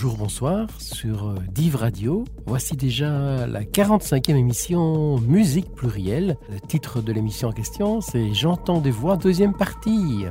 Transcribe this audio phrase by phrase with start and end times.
[0.00, 2.22] bonjour, bonsoir sur euh, Div Radio.
[2.46, 6.36] Voici déjà la 45e émission Musique plurielle.
[6.52, 10.26] Le titre de l'émission en question, c'est J'entends des voix, deuxième partie.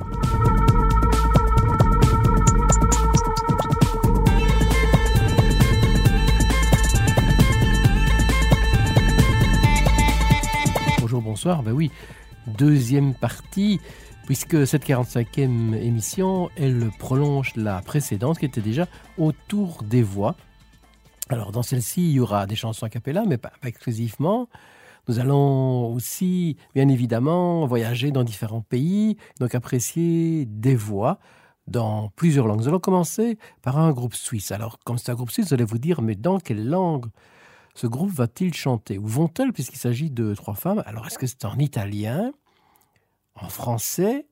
[11.02, 11.92] Bonjour, bonsoir, ben oui,
[12.48, 13.82] deuxième partie
[14.28, 18.86] puisque cette 45e émission, elle prolonge la précédente qui était déjà
[19.18, 20.36] autour des voix.
[21.30, 24.50] Alors dans celle-ci, il y aura des chansons a cappella, mais pas, exclusivement.
[25.08, 31.20] Nous allons aussi, bien évidemment, voyager dans différents pays, donc apprécier des voix
[31.68, 32.60] dans plusieurs langues.
[32.60, 34.52] Nous allons commencer par un groupe suisse.
[34.52, 37.06] Alors, comme c'est un groupe suisse, vous allez vous dire, mais dans quelle langue
[37.76, 38.98] ce groupe va-t-il chanter?
[38.98, 40.84] Ou vont-elles, puisqu'il s'agit de trois femmes?
[40.86, 42.34] Alors, est-ce que c'est en italien?
[43.42, 44.28] En français,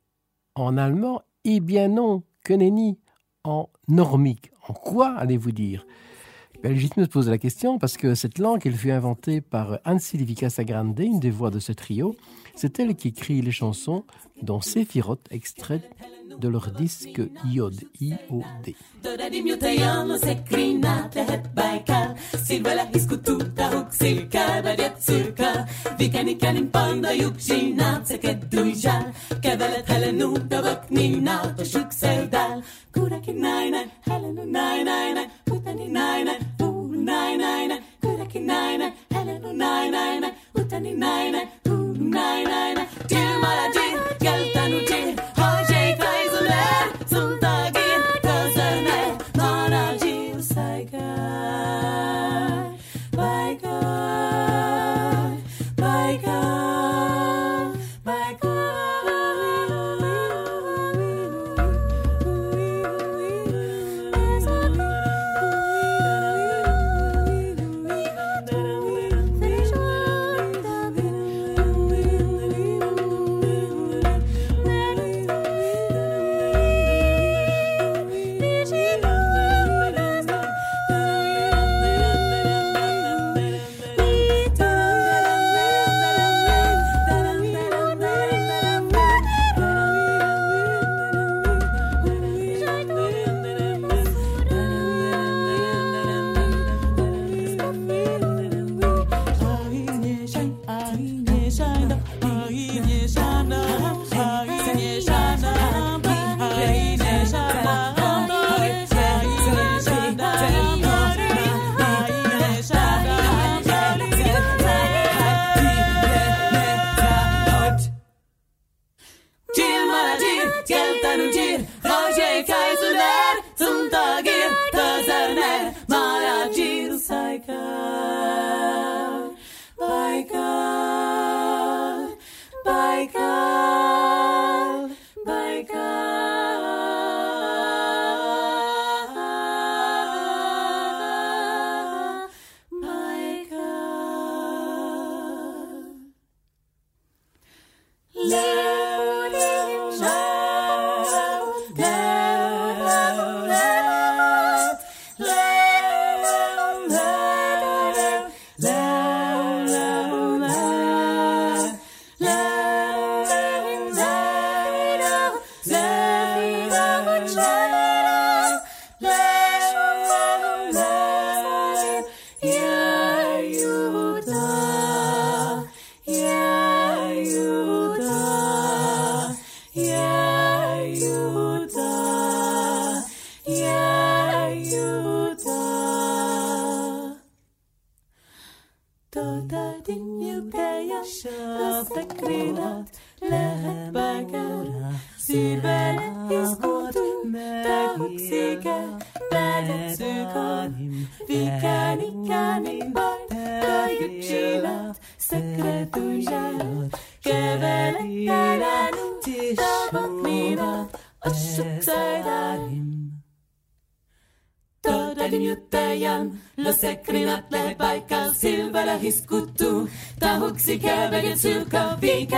[0.56, 3.00] en allemand Eh bien non, que nenni
[3.44, 4.52] En normique.
[4.67, 5.86] En quoi allez-vous dire?
[6.64, 9.80] Ben, Légitime de se poser la question parce que cette langue, elle fut inventée par
[9.84, 12.16] Anne Livica Sagrande, une des voix de ce trio.
[12.56, 14.06] C'est elle qui écrit les chansons
[14.41, 15.89] dont Sephiroth extraite
[16.39, 18.75] de leur disque Iod, I-O-D.
[41.95, 42.79] నాయన
[43.09, 43.85] టిల్ మరటి
[44.23, 45.11] గెల్తను టిల్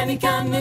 [0.08, 0.52] מכאן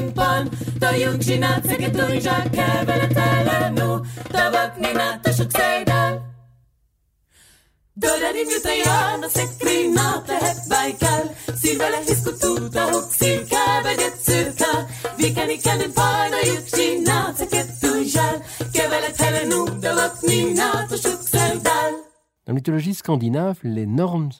[22.46, 24.30] Dans la mythologie scandinave, les normes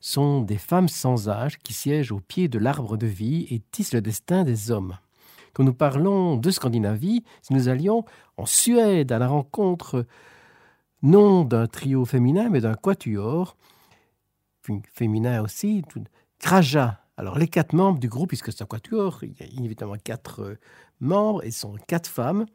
[0.00, 3.94] sont des femmes sans âge qui siègent au pied de l'arbre de vie et tissent
[3.94, 4.98] le destin des hommes.
[5.52, 8.04] Quand nous parlons de Scandinavie, si nous allions
[8.36, 10.06] en Suède à la rencontre
[11.02, 13.56] non d'un trio féminin mais d'un quatuor,
[14.92, 15.82] féminin aussi,
[16.38, 17.00] Kraja.
[17.16, 20.40] Alors les quatre membres du groupe, puisque c'est un quatuor, il y a évidemment quatre
[20.40, 20.58] euh,
[21.00, 22.46] membres et sont quatre femmes.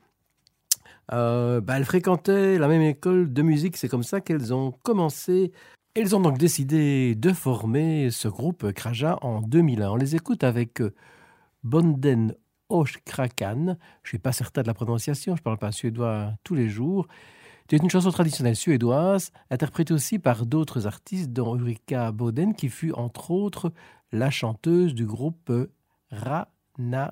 [1.11, 5.51] Euh, bah, elles fréquentaient la même école de musique, c'est comme ça qu'elles ont commencé.
[5.97, 9.91] Elles ont donc décidé de former ce groupe Kraja en 2001.
[9.91, 10.93] On les écoute avec euh,
[11.63, 12.35] Bonden
[12.67, 13.77] Oshkrakan.
[14.03, 16.67] Je ne suis pas certain de la prononciation, je ne parle pas suédois tous les
[16.67, 17.07] jours.
[17.69, 22.91] C'est une chanson traditionnelle suédoise, interprétée aussi par d'autres artistes, dont Ulrika Boden, qui fut
[22.91, 23.71] entre autres
[24.11, 25.49] la chanteuse du groupe
[26.11, 27.11] Ra na.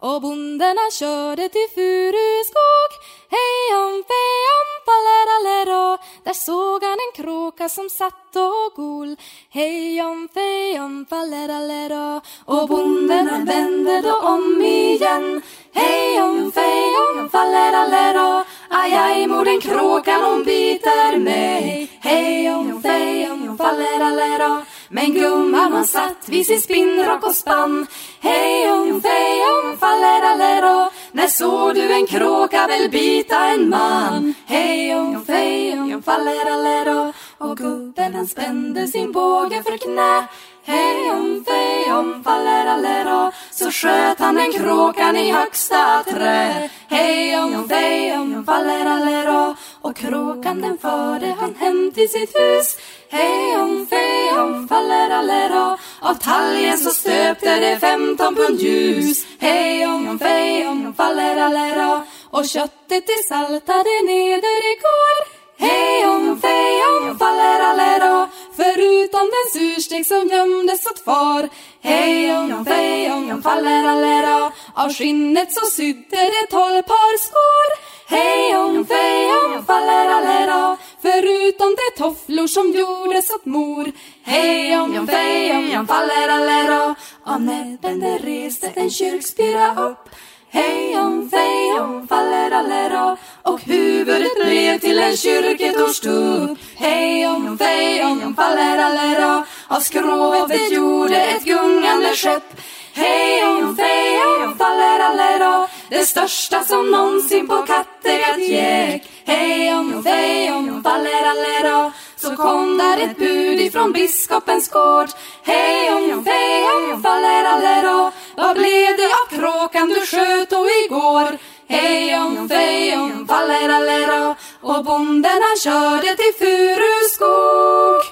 [0.00, 2.90] Och bonderna körde till Furuskog.
[3.36, 5.98] Hejom fejom paleralero.
[6.24, 9.16] Där såg han en kråka som satt och gol.
[9.50, 12.20] Hejom fejom paleralero.
[12.44, 15.42] Och bonderna vände då om igen.
[15.72, 18.44] Hejom fejom paleralero.
[18.70, 21.90] Aj, aj, mor den kråkan hon biter mig.
[22.00, 27.86] Hejom fejom paleralero men gumman hon satt vid sin spinnrock och spann.
[28.20, 29.42] Hej om fej
[29.80, 34.34] fallerallero När såg du en kråka väl bita en man?
[34.46, 40.28] Hej om fej fallerallero Och gubben han spände sin båge för knä.
[40.68, 46.68] Hej om fej om fallerallero Så sköt han den kråkan i högsta trä.
[46.88, 52.76] Hej om fej om fallerallero Och kråkan den förde han hem till sitt hus.
[53.10, 59.26] Hej om fej om fallerallero Av talgen så stöpte det femton pund ljus.
[59.38, 65.37] Hej om fej om fallerallero Och köttet det saltade neder i går.
[65.58, 71.48] Hej om fej om fallerallero Förutom den surstek som gömdes åt far.
[71.80, 77.68] Hej om fej om fallerallero Av skinnet så sydde det tolv par skor.
[78.08, 83.92] Hej om fej om fallerallero Förutom de tofflor som gjordes åt mor.
[84.22, 86.94] Hej om fej om fallerallero
[87.24, 90.08] Av näbben det reste en kyrkspira upp.
[90.50, 98.34] Hej om fej om fallerallero Och huvudet blev till en kyrketorstupp Hej om fej om
[98.36, 102.60] fallerallero Av skrovet gjorde ett gungande skepp.
[102.92, 109.02] Hej om fej om fallerallero Det största som någonsin på Kattegatt gick.
[109.24, 115.08] Hej om fej om fallerallero så kom där ett bud ifrån biskopens gård.
[115.42, 121.38] Hej om fej om fallerallero Vad blev det av kråkan du sköt och igår?
[121.68, 128.02] Hej om fej om fallerallero Och bonden han körde till Furuskog.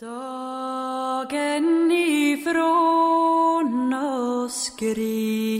[0.00, 5.56] Dagen ifrån oss skrider.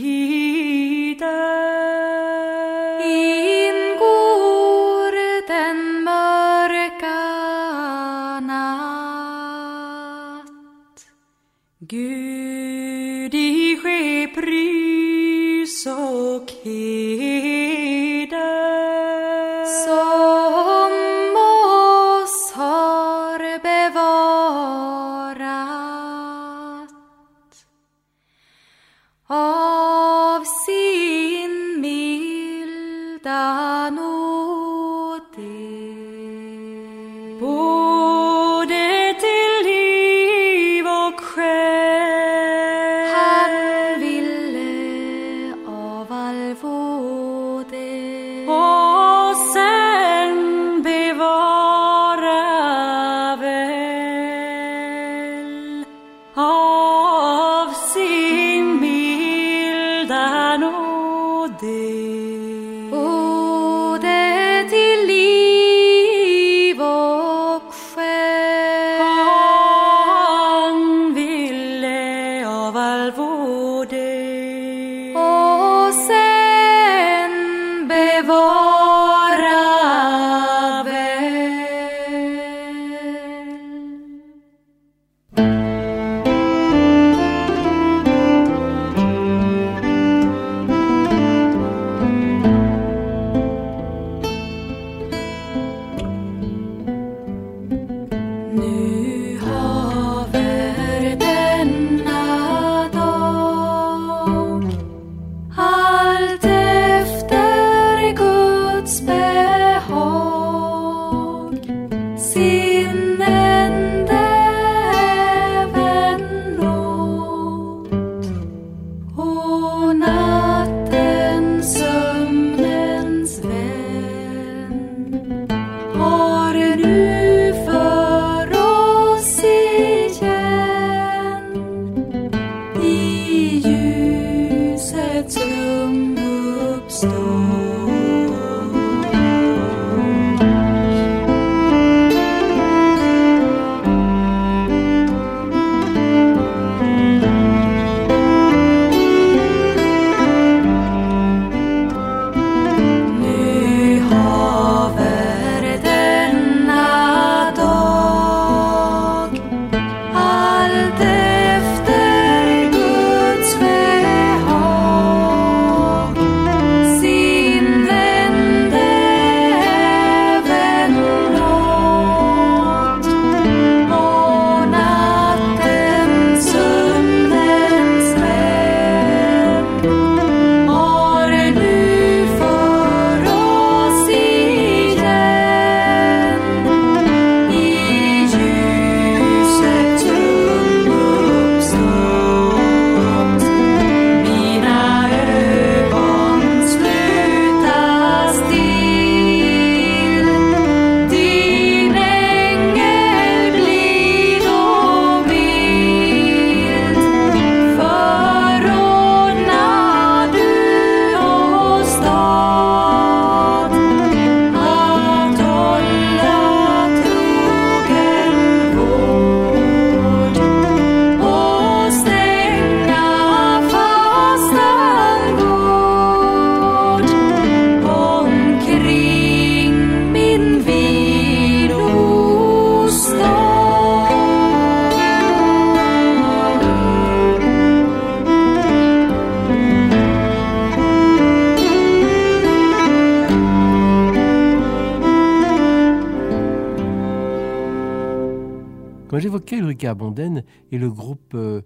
[249.83, 251.61] Et le groupe euh,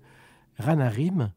[0.58, 1.32] Ranarim,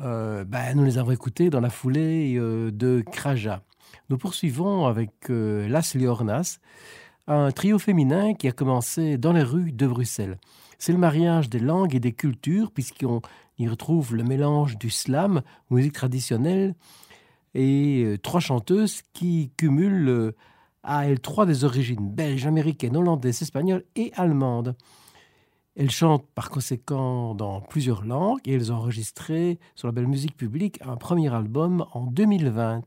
[0.00, 3.62] euh, ben, nous les avons écoutés dans la foulée euh, de Kraja.
[4.10, 6.58] Nous poursuivons avec euh, Las Liornas,
[7.26, 10.38] un trio féminin qui a commencé dans les rues de Bruxelles.
[10.78, 13.22] C'est le mariage des langues et des cultures, puisqu'on
[13.58, 15.40] y retrouve le mélange du slam,
[15.70, 16.74] musique traditionnelle,
[17.54, 20.34] et trois chanteuses qui cumulent
[20.82, 24.76] à elles trois des origines belges, américaines, hollandaises, espagnoles et allemandes.
[25.75, 30.35] Elles chantent par conséquent dans plusieurs langues et elles ont enregistré sur la belle musique
[30.35, 32.81] publique un premier album en 2020.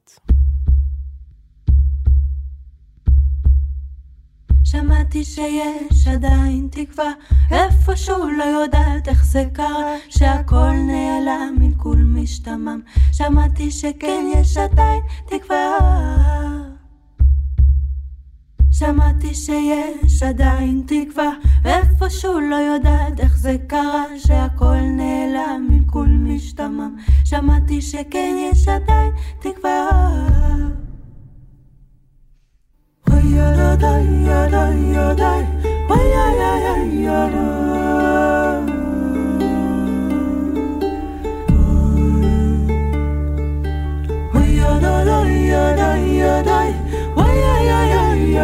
[4.64, 7.12] שמעתי שיש עדיין תקווה
[7.50, 12.80] איפשהו לא יודעת איך זה קרה שהכל נעלם מלכול משתמם
[13.12, 15.78] שמעתי שכן יש עדיין תקווה
[18.79, 21.29] שמעתי שיש עדיין תקווה
[21.65, 26.95] איפשהו לא יודעת איך זה קרה שהכל נעלם מלכול משתמם.
[27.25, 29.89] שמעתי שכן יש עדיין תקווה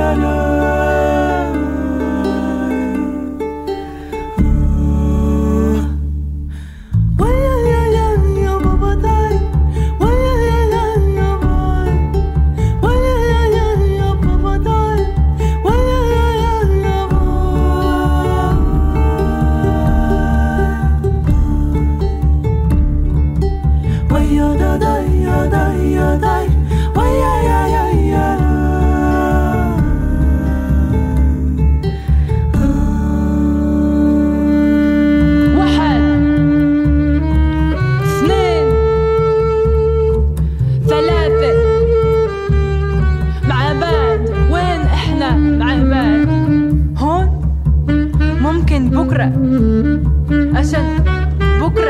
[0.05, 0.44] na na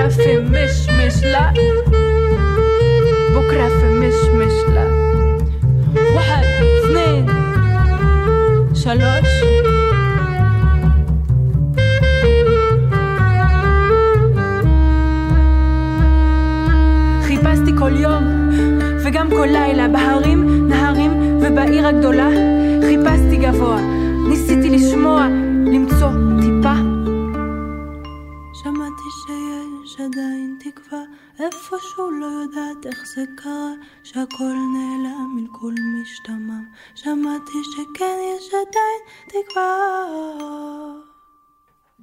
[0.04, 1.52] بكرة في مش مش لا
[3.34, 4.86] بكرة في مش مش لا
[6.14, 7.26] واحد اثنين
[8.74, 9.30] שלוש
[17.22, 18.24] חיפשתי כל יום
[19.04, 22.28] וגם כל לילה בהרים, נהרים ובעיר הגדולה
[22.80, 23.80] חיפשתי גבוה,
[24.28, 25.26] ניסיתי לשמוע,
[25.66, 26.10] למצוא
[30.04, 31.02] עדיין תקווה
[31.38, 33.72] איפשהו לא יודעת איך זה קרה
[34.04, 39.76] שהכל נעלם מלכול משתמם שמעתי שכן יש עדיין תקווה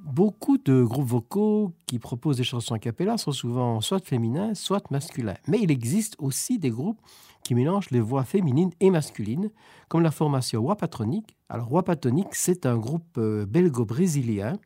[0.04, 4.90] Beaucoup de groupes vocaux qui proposent des chansons a cappella sont souvent soit féminins, soit
[4.90, 5.36] masculins.
[5.48, 7.00] Mais il existe aussi des groupes
[7.44, 9.50] qui mélangent les voix féminines et masculines,
[9.88, 11.36] comme la formation Wapatronic.
[11.48, 14.58] Alors Wapatronic, c'est un groupe euh, belgo-brésilien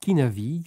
[0.00, 0.66] qui navigue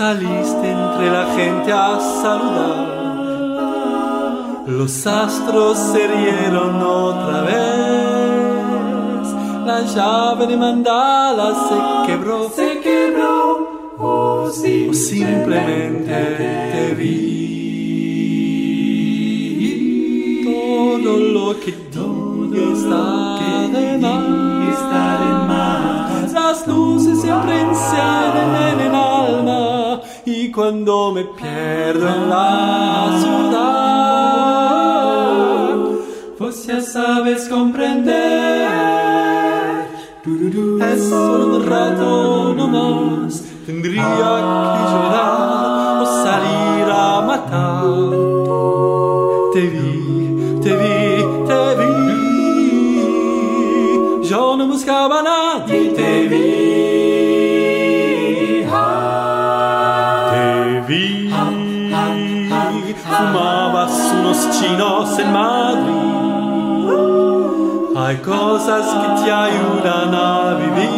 [0.00, 2.86] saliste entre la gente a saludar.
[4.66, 9.26] Los astros se rieron otra vez.
[9.66, 11.76] La llave de mandala se
[12.06, 12.48] quebró.
[12.48, 13.36] Se quebró.
[13.98, 16.14] O simplemente
[16.72, 17.20] te vi.
[20.44, 21.72] Todo lo que
[22.52, 24.14] diga
[24.72, 26.32] está de más.
[26.32, 28.90] Las luces siempre encienden en el
[30.48, 33.76] cuando me pierdo en la ciudad,
[36.38, 38.70] vos ya sabes comprender.
[40.92, 43.44] Es solo un rato nomás.
[43.66, 44.18] Tendría que
[44.92, 47.84] llorar o salir a matar.
[49.52, 49.92] Te vi,
[50.62, 50.98] te vi,
[51.46, 51.90] te vi.
[54.28, 55.22] Yo no buscaba a
[64.70, 65.94] marinos en Madrid.
[67.96, 70.90] Hay cosas que te ayudan a vivir.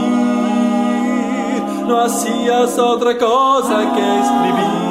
[1.87, 4.83] No hacías otra cosa que escribir.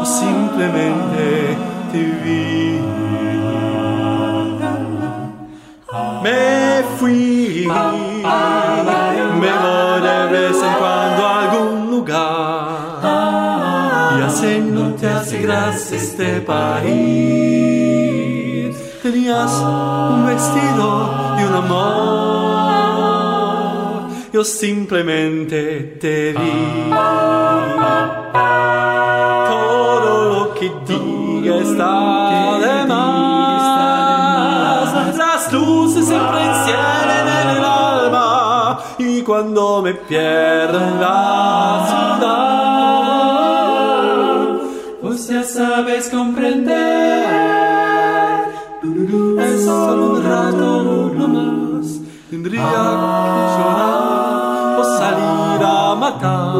[0.00, 1.56] O simplemente
[1.92, 2.82] vivir.
[6.22, 7.68] Me fui.
[15.46, 16.76] Gracia este país.
[19.02, 22.96] Tenías un vestido y un amor,
[24.32, 26.90] yo simplemente te vi.
[29.50, 34.88] Todo lo que diga está de más.
[35.16, 42.16] Las luces siempre encienden en el alma y cuando me pierdo en ciudad,
[45.16, 47.24] Vos ya sabes comprender.
[49.40, 50.82] es solo un rato
[51.16, 51.86] no más.
[52.28, 52.66] Tendría que
[53.56, 56.52] llorar o salir a matar.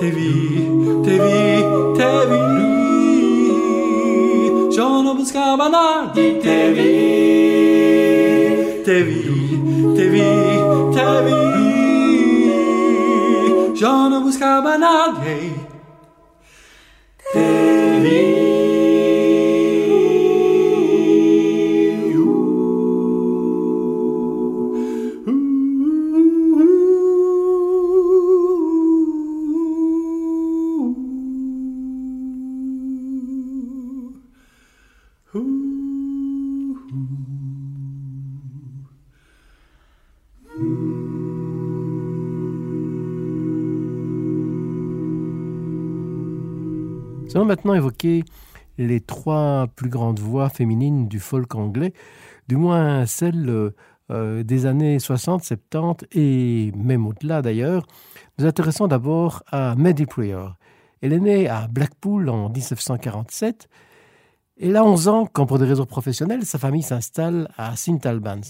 [0.00, 0.34] Te vi,
[1.04, 1.62] te vi,
[1.96, 2.44] te vi.
[4.76, 6.94] Yo no buscaba a nadie, te vi.
[8.84, 9.22] Te vi,
[9.94, 10.28] te vi,
[10.96, 11.40] te vi.
[13.76, 15.59] Yo no buscaba nadie.
[47.30, 48.24] Nous allons maintenant évoquer
[48.76, 51.92] les trois plus grandes voix féminines du folk anglais,
[52.48, 53.70] du moins celles
[54.10, 57.86] euh, des années 60, 70 et même au-delà d'ailleurs.
[58.36, 60.56] Nous intéressons d'abord à Maddie Prior.
[61.02, 63.68] Elle est née à Blackpool en 1947.
[64.60, 68.42] Elle a 11 ans quand, pour des raisons professionnelles, sa famille s'installe à St Albans.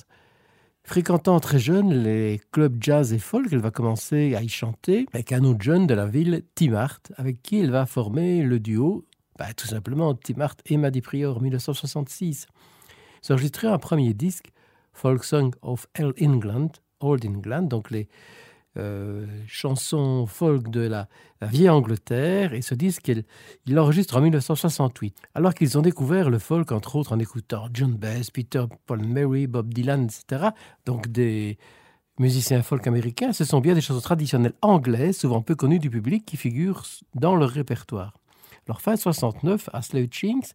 [0.83, 5.33] Fréquentant très jeune les clubs jazz et folk, elle va commencer à y chanter avec
[5.33, 9.07] un autre jeune de la ville, Tim Hart, avec qui elle va former le duo,
[9.39, 12.47] bah, tout simplement Tim Hart et Maddie Prior en 1966.
[13.23, 14.51] S'enregistrer un premier disque,
[14.93, 18.09] Folk Song of Old England, Old England, donc les
[18.81, 21.09] euh, chansons folk de la,
[21.43, 23.25] vieille Angleterre, et ce disque, il,
[23.67, 27.93] il l'enregistre en 1968, alors qu'ils ont découvert le folk, entre autres, en écoutant John
[27.93, 30.51] Baez, Peter Paul Mary, Bob Dylan, etc.
[30.87, 31.59] Donc des
[32.19, 36.25] musiciens folk américains, ce sont bien des chansons traditionnelles anglaises, souvent peu connues du public,
[36.27, 38.19] qui figurent dans leur répertoire.
[38.67, 40.53] Alors fin 69, Astley Chinks,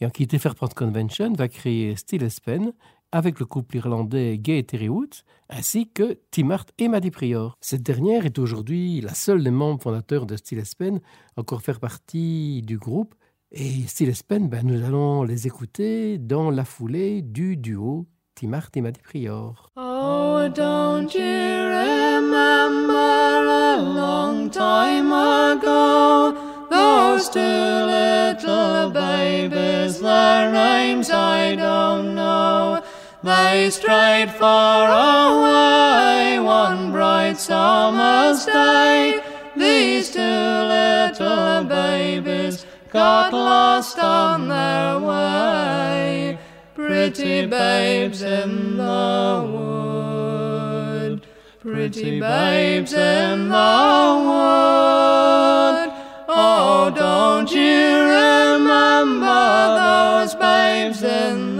[0.00, 2.72] ayant quitté Fairport Convention, va créer Still Espen,
[3.12, 7.56] avec le couple irlandais Gay et Terry Woods, ainsi que Tim Hart et Maddie Prior.
[7.60, 11.00] Cette dernière est aujourd'hui la seule des membres fondateurs de Steel Espen
[11.36, 13.14] à encore faire partie du groupe.
[13.50, 18.76] Et Steel Espen, ben, nous allons les écouter dans la foulée du duo Tim Hart
[18.76, 19.70] et Maddie Prior.
[19.76, 26.34] Oh, don't you remember a long time ago?
[26.70, 32.77] Those two little babies, their names I don't know.
[33.20, 34.86] They strayed far
[35.32, 39.20] away one bright summer's day.
[39.56, 46.38] These two little babies got lost on their way.
[46.76, 51.26] Pretty babes in the wood,
[51.60, 55.92] pretty babes in the wood.
[56.28, 59.26] Oh, don't you remember
[59.74, 61.57] those babes in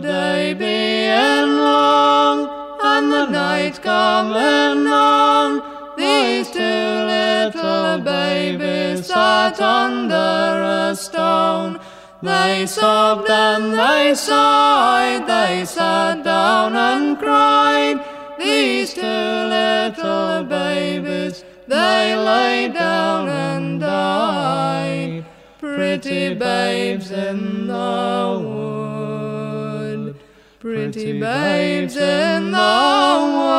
[0.00, 2.48] the day being long
[2.82, 5.60] and the night coming on,
[5.96, 11.78] these two little babies sat under a stone.
[12.22, 18.00] They sobbed and they sighed, they sat down and cried.
[18.38, 25.26] These two little babies, they lay down and died.
[25.58, 28.59] Pretty babes in the
[30.60, 32.58] pretty babes in the
[33.32, 33.50] wood.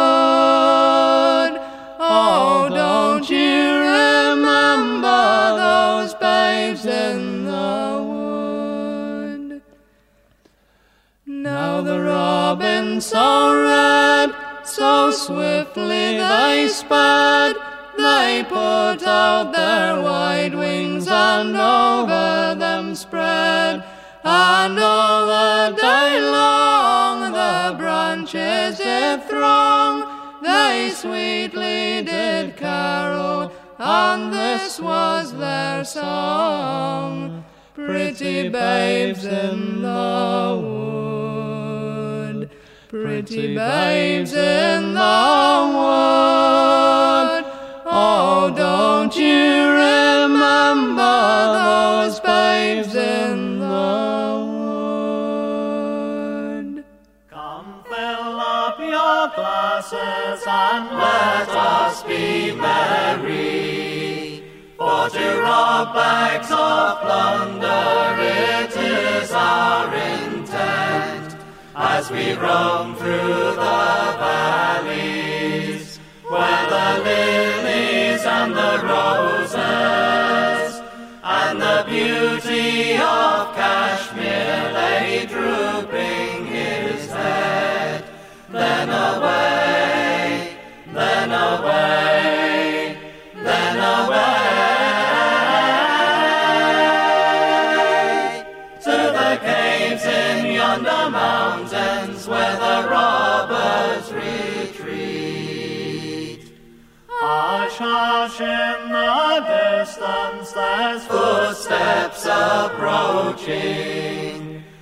[2.00, 9.64] Oh, oh don't you remember those babes in the wood?
[11.26, 17.56] Now the robins so red, so swiftly they sped,
[17.98, 23.84] they put out their wide wings and over them spread,
[24.24, 30.06] and all the day long the branches did throng,
[30.44, 37.44] they sweetly did carol, and this was their song.
[37.74, 40.60] Pretty babes in the
[42.32, 42.50] wood,
[42.90, 47.46] pretty babes in the wood.
[47.86, 49.72] Oh, don't you
[59.94, 64.44] and let us be merry.
[64.78, 71.36] For to rob bags of plunder it is our intent
[71.76, 76.00] as we roam through the valleys
[76.30, 79.62] where the lilies and the roses
[81.24, 88.06] and the beauty of Kashmir lay drooping his head.
[88.50, 89.51] Then away,
[108.24, 113.82] Hush, in the distance, there's footsteps approaching.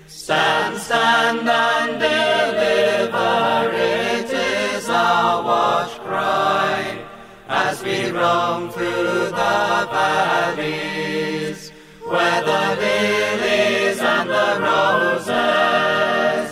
[0.07, 6.99] Stand, stand and deliver, it is our watch cry
[7.47, 11.71] as we roam through the valleys
[12.05, 16.51] where the lilies and the roses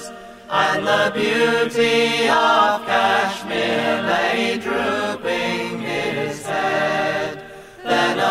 [0.50, 5.47] and the beauty of Kashmir lay drooping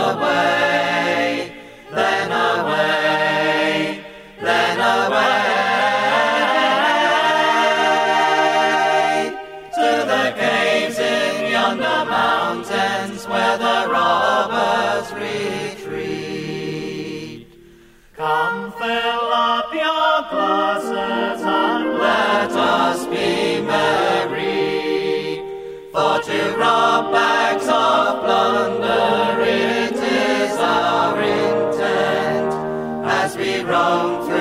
[0.05, 1.53] away,
[1.93, 4.05] then away,
[4.41, 5.47] then away
[9.75, 16.37] to the caves in yonder mountains where the robbers retreat.
[18.17, 25.43] Come fill up your glasses and let us be merry.
[25.93, 28.86] For to rob bags of plunder
[33.77, 34.36] as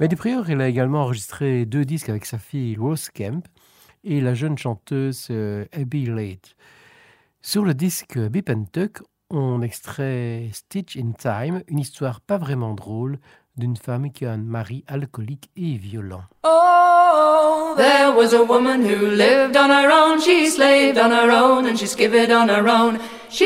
[0.00, 3.46] Betty Prior, elle a également enregistré deux disques avec sa fille Rose Kemp
[4.02, 6.56] et la jeune chanteuse euh, Abby Late.
[7.42, 12.72] Sur le disque Bip and Tuck, on extrait Stitch in Time, une histoire pas vraiment
[12.72, 13.18] drôle
[13.58, 16.22] d'une femme qui a un mari alcoolique et violent.
[16.44, 20.18] Oh, there was a woman who lived on her own.
[20.18, 22.98] She slaved on her own and she skivered on her own.
[23.28, 23.44] She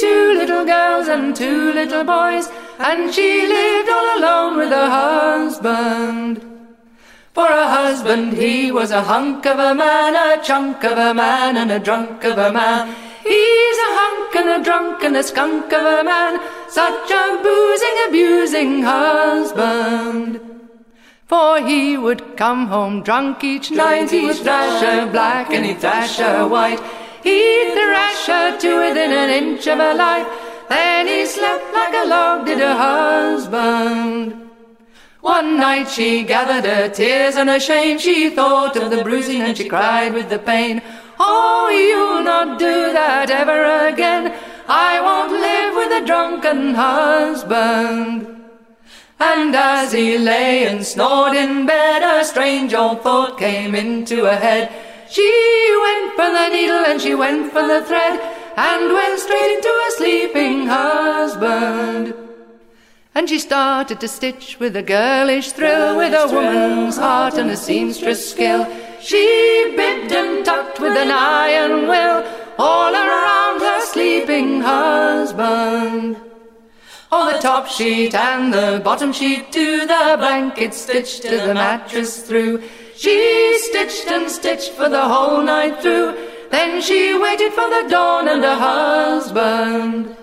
[0.00, 6.42] two little girls and two little boys, and she lived all alone with her husband.
[7.32, 11.56] For a husband, he was a hunk of a man, a chunk of a man,
[11.56, 12.94] and a drunk of a man.
[13.24, 17.96] He's a hunk and a drunk and a skunk of a man, such a boozing,
[18.08, 20.40] abusing husband.
[21.26, 26.18] For he would come home drunk each night, he'd thrash her black and he'd thrash
[26.18, 26.80] her white.
[27.22, 30.26] He'd thrash her to within an inch of her life,
[30.68, 34.50] then he slept like a log, did her husband.
[35.20, 39.56] One night she gathered her tears and her shame, she thought of the bruising and
[39.56, 40.82] she cried with the pain.
[41.18, 44.34] Oh, you'll not do that ever again,
[44.68, 48.34] I won't live with a drunken husband.
[49.20, 54.36] And as he lay and snored in bed, a strange old thought came into her
[54.36, 54.70] head.
[55.08, 55.30] She
[55.82, 58.20] went for the needle and she went for the thread,
[58.56, 62.14] and went straight into her sleeping husband.
[63.14, 67.56] And she started to stitch with a girlish thrill, with a woman's heart and a
[67.56, 68.66] seamstress skill.
[69.00, 72.24] She bibbed and tucked with an iron will,
[72.58, 76.16] all around her sleeping husband.
[77.12, 82.22] Oh, the top sheet and the bottom sheet to the blanket stitched to the mattress
[82.22, 82.62] through.
[82.96, 86.16] She stitched and stitched for the whole night through.
[86.54, 90.16] Then she waited for the dawn and her husband.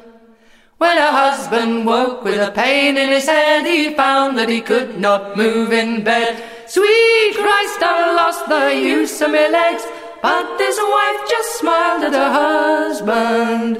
[0.77, 4.97] When her husband woke with a pain in his head, he found that he could
[4.97, 6.41] not move in bed.
[6.69, 9.83] Sweet Christ, I lost the use of my legs.
[10.21, 13.75] But this wife just smiled at her husband.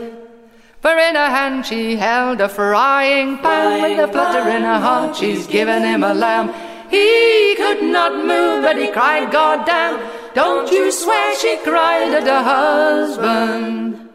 [0.82, 5.16] For in her hand she held a frying pan with a flutter in her heart.
[5.16, 6.52] She's given him a lamb.
[6.90, 10.21] He could not move, but he cried, God damn.
[10.34, 14.10] Don't you swear she cried at her husband.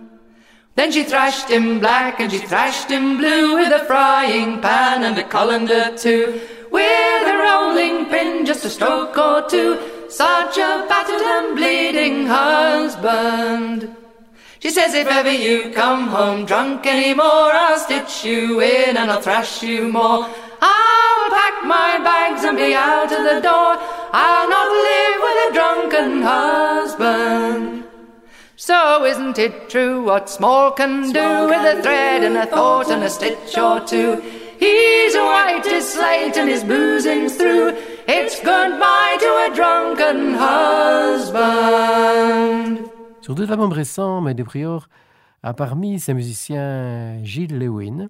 [0.74, 5.18] Then she thrashed him black and she thrashed him blue with a frying pan and
[5.18, 6.40] a colander too.
[6.70, 9.78] With a rolling pin, just a stroke or two.
[10.08, 13.94] Such a battered and bleeding husband.
[14.58, 19.20] She says, if ever you come home drunk anymore, I'll stitch you in and I'll
[19.20, 20.28] thrash you more.
[20.60, 23.78] I'll pack my bags and be out of the door.
[24.12, 27.84] I'll not live with a drunken husband.
[28.56, 33.02] So isn't it true what small can do with a thread and a thought and
[33.02, 34.22] a stitch or two?
[34.58, 37.74] He's white as slate and his boozing's through.
[38.08, 41.86] It's goodbye to a drunken husband.
[43.20, 44.88] Sur deux albums récents, Maddy Prior
[45.42, 48.08] a parmi ses musiciens Gilles Lewin,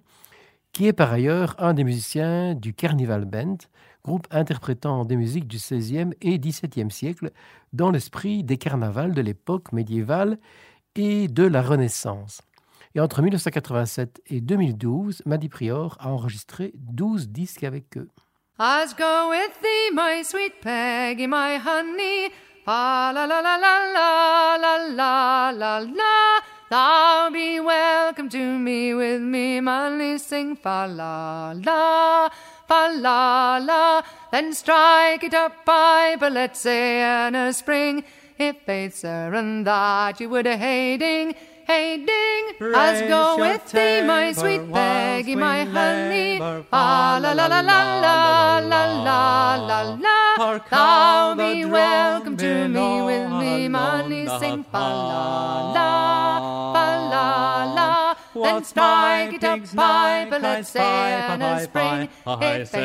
[0.76, 3.56] qui est par ailleurs un des musiciens du Carnival Band,
[4.04, 7.30] groupe interprétant des musiques du XVIe et XVIIe siècle
[7.72, 10.36] dans l'esprit des carnavals de l'époque médiévale
[10.94, 12.42] et de la Renaissance.
[12.94, 18.10] Et entre 1987 et 2012, Maddy Prior a enregistré 12 disques avec eux.
[26.68, 32.28] Thou be welcome to me with me, money sing fa la la,
[32.66, 34.02] fa la la.
[34.32, 38.02] Then strike it up, pipe, let's say in a spring.
[38.36, 42.44] If faith, and that you would a hating, hating.
[42.74, 46.40] I'll go with thee, my sweet Peggy, my honey.
[46.72, 50.58] Ah, fa la la la la la la la la la.
[50.70, 55.90] Thou be welcome to me with me, money sing la la,
[56.72, 58.05] fa la la.
[58.42, 62.08] Then strike it up, pipe, let's say in a spring.
[62.38, 62.78] Faith, sir,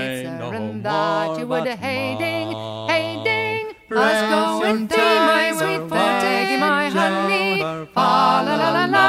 [0.53, 2.51] and that you would a hating,
[2.87, 3.75] hating.
[3.91, 7.59] I'll go with thee, my sweet Peggy, my honey.
[7.93, 9.07] Fa la la la la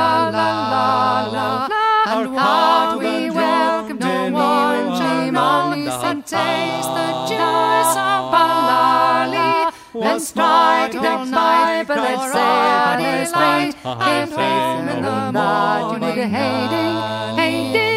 [0.00, 0.88] la la la
[1.30, 1.68] la.
[2.06, 6.91] And what we welcome no one shame only and taste
[10.02, 12.38] Let's night, let's night, but let's say,
[12.84, 13.74] but let's wait.
[13.84, 14.32] Have
[14.88, 17.91] in the Lord, you a hating, hating.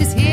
[0.00, 0.27] Is here,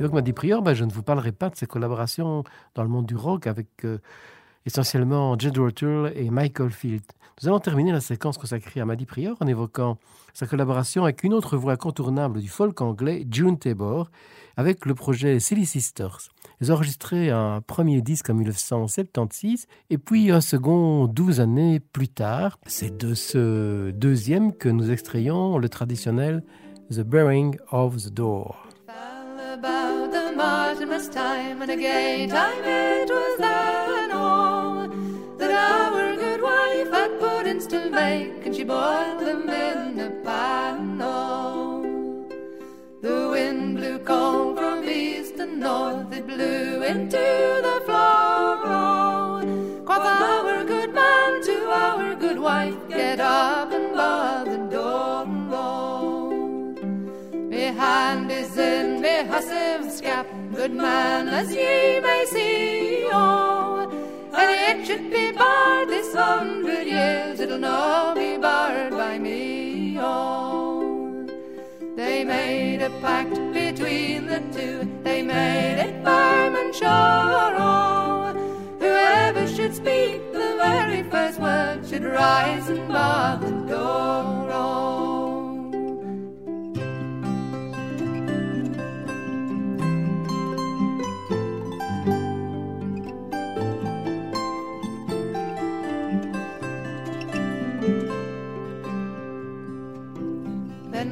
[0.00, 2.42] Et donc, m'a Prior, ben, je ne vous parlerai pas de ses collaborations
[2.74, 3.98] dans le monde du rock avec euh,
[4.64, 7.02] essentiellement Jed Rotul et Michael Field.
[7.42, 9.98] Nous allons terminer la séquence consacrée à Maddy Prior en évoquant
[10.32, 14.10] sa collaboration avec une autre voix incontournable du folk anglais, June Tabor,
[14.56, 16.28] avec le projet Silly Sisters.
[16.62, 22.08] Ils ont enregistré un premier disque en 1976 et puis un second 12 années plus
[22.08, 22.58] tard.
[22.64, 26.42] C'est de ce deuxième que nous extrayons le traditionnel
[26.90, 28.69] The Bearing of the Door.
[29.60, 34.88] About the Martinmas time, and a gay time it was then, oh,
[35.36, 40.96] that our good wife had puddings to make, and she boiled them in a pan.
[43.02, 47.26] The wind blew cold from east and north, it blew into
[47.68, 49.42] the floor.
[49.84, 54.59] Quoth our good man to our good wife, get up and bar
[57.80, 63.88] hand is in me hussive scap, good man as ye may see, oh.
[64.40, 71.26] And it should be barred this hundred years, it'll no be barred by me, oh.
[71.96, 78.34] They made a pact between the two, they made it firm and sure, oh.
[78.78, 85.09] Whoever should speak the very first word should rise and bar the door, oh.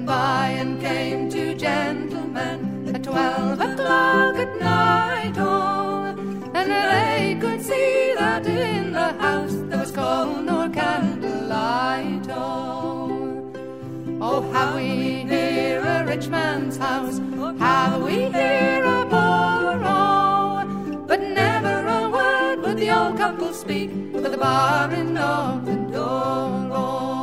[0.08, 6.16] By and came two gentlemen at twelve o'clock at night, oh,
[6.54, 13.52] and they could see that in the house there was coal nor candlelight, oh.
[14.18, 21.04] Oh, how we near a rich man's house, oh, how we hear a poor, oh,
[21.06, 26.70] but never a word would the old couple speak for the barring of the door,
[26.72, 27.17] oh.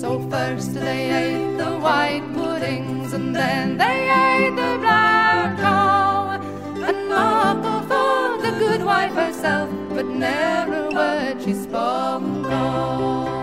[0.00, 6.40] So first they ate the white puddings and then they ate the black cow.
[6.86, 12.22] And Marco thought the good wife herself, but never a word she spoke.
[12.22, 13.37] Oh.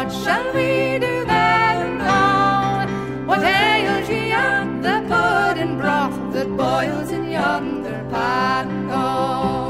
[0.00, 2.86] What shall we do then now?
[3.26, 8.88] What ails ye at the pudding broth that boils in yonder pan?
[8.90, 9.68] Oh,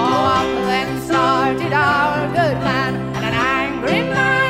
[0.00, 4.43] oh up then started our good man, and an angry man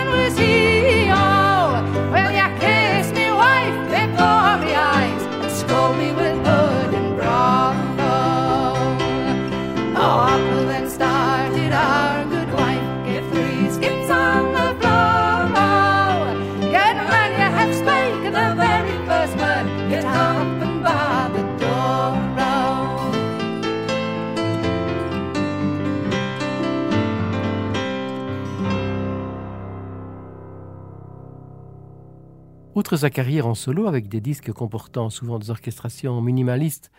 [32.74, 36.90] Outre sa carrière en solo avec des disques comportant souvent des orchestrations minimalistes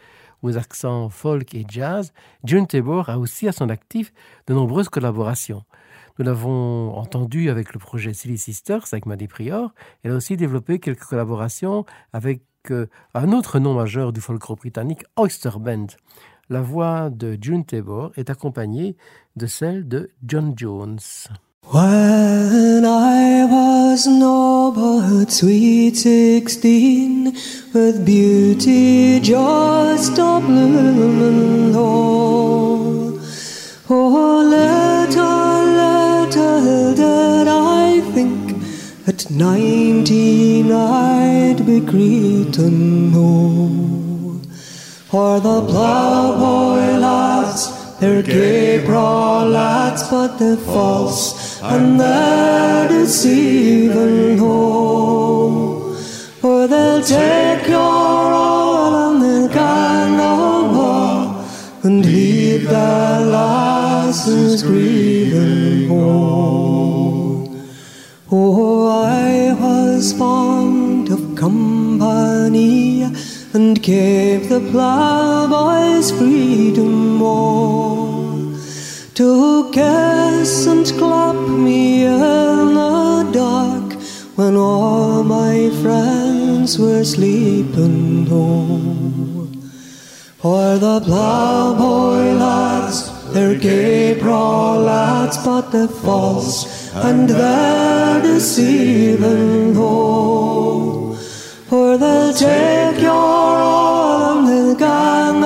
[0.42, 2.14] aux accents folk et jazz,
[2.46, 4.14] June Tabor a aussi à son actif
[4.48, 5.64] de nombreuses collaborations.
[6.18, 9.74] Nous l'avons entendu avec le projet Silly Sisters avec Maddy Prior.
[10.04, 14.60] Elle a aussi développé quelques collaborations avec euh, un autre nom majeur du folk rock
[14.60, 15.88] britannique, Oyster Band.
[16.50, 18.96] La voix de June Tabor est accompagnée
[19.36, 21.00] de celle de John Jones.
[21.72, 27.36] When I was no but sweet sixteen,
[27.74, 33.20] with beauty just a blooming low.
[33.90, 33.90] Oh.
[33.90, 38.62] oh, little, little did I think
[39.08, 43.20] at nineteen I'd be Cretan no.
[43.20, 44.42] Oh.
[45.10, 51.35] For the ploughboy lads, they're gay lads, but they're false
[51.74, 54.44] and they're deceiving oh.
[54.44, 55.94] ho.
[56.42, 61.46] For they'll take your all and they'll gang on war
[61.84, 66.06] and leave their lasses grieving ho.
[68.32, 73.04] Oh, I was fond of company
[73.54, 78.54] and gave the ploughboys freedom more
[79.16, 80.15] to kiss
[80.92, 83.94] and clap me in the dark
[84.36, 89.72] when all my friends were sleeping home.
[90.38, 101.16] For the ploughboy lads, they're gay braw lads, but they're false and they're deceiving ho.
[101.70, 105.44] For they'll take your all and they'll gang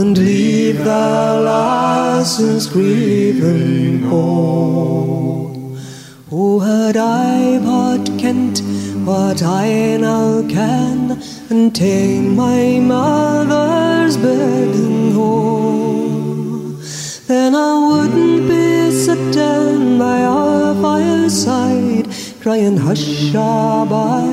[0.00, 5.78] and leave their lasses grieving home.
[6.32, 8.62] Oh, had I but kent
[9.04, 11.20] what I now can,
[11.50, 16.80] and ta'en my mother's burden home,
[17.26, 22.06] then I wouldn't be sitting by our fireside,
[22.40, 24.24] crying hush ah, by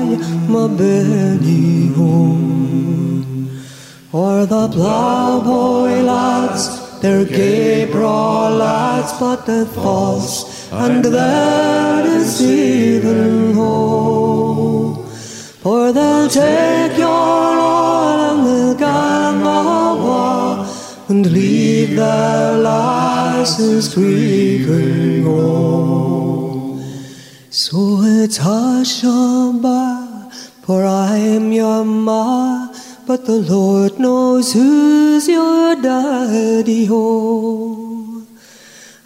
[0.52, 3.17] my Benny home.
[4.10, 14.94] Or the ploughboy lads, they're gay braw lads, but they're false and they're deceiving ho.
[15.60, 20.66] For they'll take your oil and they'll awa
[21.10, 26.80] and leave their lasses grieving ho.
[27.50, 30.30] So it's hush ba,
[30.62, 32.68] for I'm your ma,
[33.08, 38.22] but the Lord knows who's your daddy ho.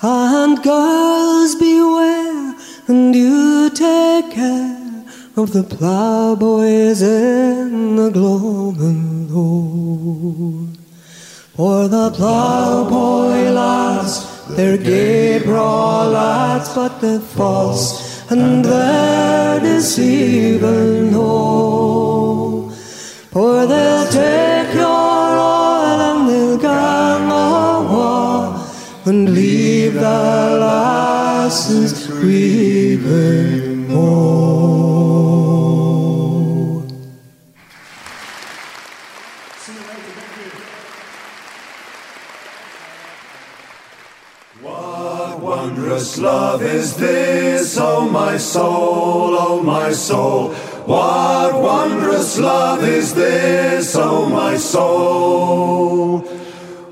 [0.02, 2.56] And girls beware,
[2.88, 5.04] and you take care
[5.36, 10.66] of the ploughboys in the gloaming low.
[11.54, 14.14] For the ploughboy lads,
[14.56, 21.14] they're gay braw lads, but they're false and they're deceiving.
[23.32, 28.68] For they'll take your oil and they'll gang awa
[29.06, 34.82] and leave their lasses grieving oh.
[45.40, 50.54] Wondrous love is this, oh my soul, oh my soul.
[50.86, 56.18] What wondrous love is this, oh my soul.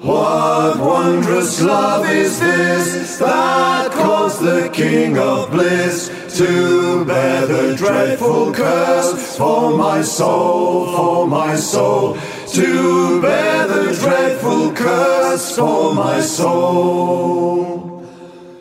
[0.01, 8.55] What wondrous love is this that calls the King of bliss to bear the dreadful
[8.55, 12.17] curse for my soul, for my soul,
[12.53, 17.90] to bear the dreadful curse for my soul.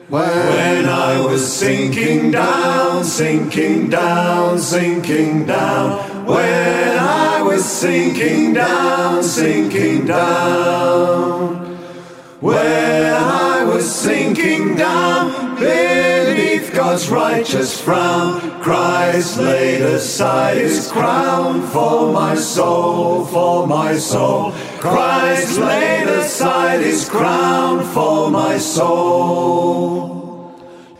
[0.10, 6.26] When I was sinking down, sinking down, sinking down.
[6.26, 11.78] When I was sinking down, sinking down.
[12.41, 15.57] When I was sinking down
[16.74, 24.52] God's righteous frown, Christ laid aside his crown for my soul, for my soul.
[24.80, 30.20] Christ laid aside his crown for my soul.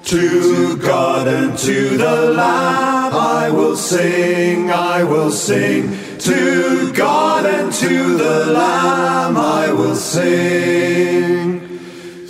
[0.04, 5.98] To God and to the Lamb I will sing, I will sing.
[6.20, 11.60] To God and to the Lamb I will sing.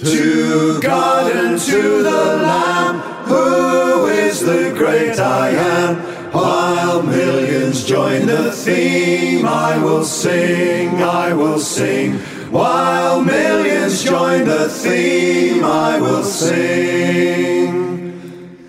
[0.03, 5.95] To God and to the Lamb, who is the great I am.
[6.31, 12.19] While millions join the theme, I will sing, I will sing.
[12.51, 16.99] While millions join the theme, I will sing.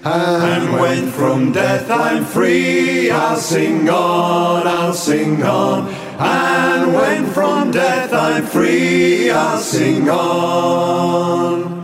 [0.03, 5.89] And when from death I'm free, I'll sing on, I'll sing on.
[6.19, 11.80] And when from death I'm free, I'll sing on.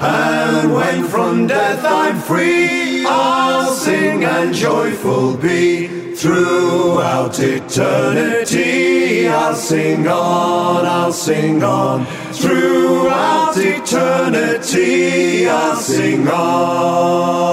[0.00, 9.28] And when from death I'm free, I'll sing and joyful be throughout eternity.
[9.28, 15.48] I'll sing on, I'll sing on throughout eternity.
[15.48, 17.48] I'll sing on.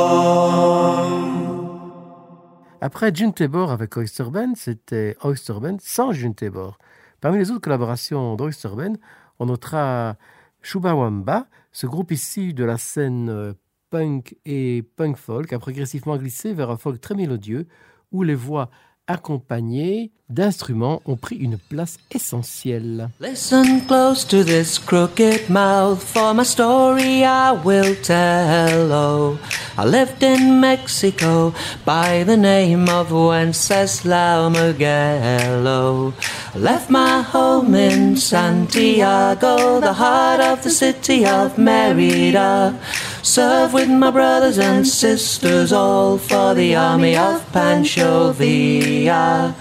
[2.79, 6.77] Après June Tabor avec Oyster Band, c'était Oyster Band sans June Tabor.
[7.19, 8.93] Parmi les autres collaborations d'Oyster Band,
[9.39, 10.17] on notera
[10.61, 13.53] Shubawamba, ce groupe issu de la scène euh,
[13.89, 17.67] punk et punk folk a progressivement glissé vers un folk très mélodieux
[18.13, 18.69] où les voix
[19.07, 23.09] accompagnées d'instruments ont pris une place essentielle.
[23.19, 28.91] Listen close to this crooked mouth, for my story I will tell.
[28.91, 29.37] Oh,
[29.77, 31.53] I lived in Mexico
[31.85, 36.13] by the name of Wenceslao Mugello.
[36.55, 42.73] Left my home in Santiago, the heart of the city of Merida.
[43.21, 49.53] Served with my brothers and sisters, all for the army of Pancho Villa.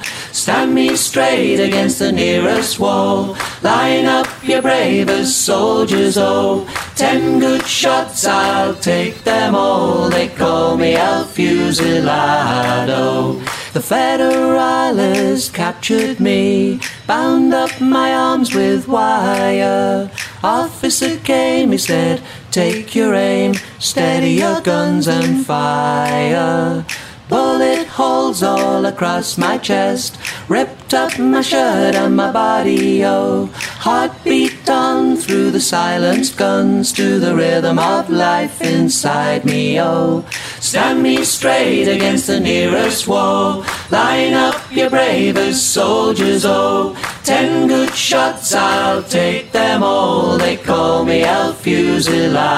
[0.63, 3.37] Me straight against the nearest wall.
[3.63, 6.67] Line up your bravest soldiers, oh.
[6.95, 10.09] Ten good shots, I'll take them all.
[10.11, 12.55] They call me El Fusilado.
[13.73, 20.11] The Federalists captured me, bound up my arms with wire.
[20.43, 26.85] Officer came, he said, Take your aim, steady your guns and fire.
[27.27, 33.47] Bullet holes all across my chest, ripped up my shirt and my body, oh.
[33.55, 40.27] Heartbeat on through the silenced guns to the rhythm of life inside me, oh.
[40.61, 46.95] Stand me straight against the nearest wall, line up your bravest soldiers, oh.
[47.25, 50.37] Ten good shots, I'll take them all.
[50.37, 52.55] They call me El Fusilado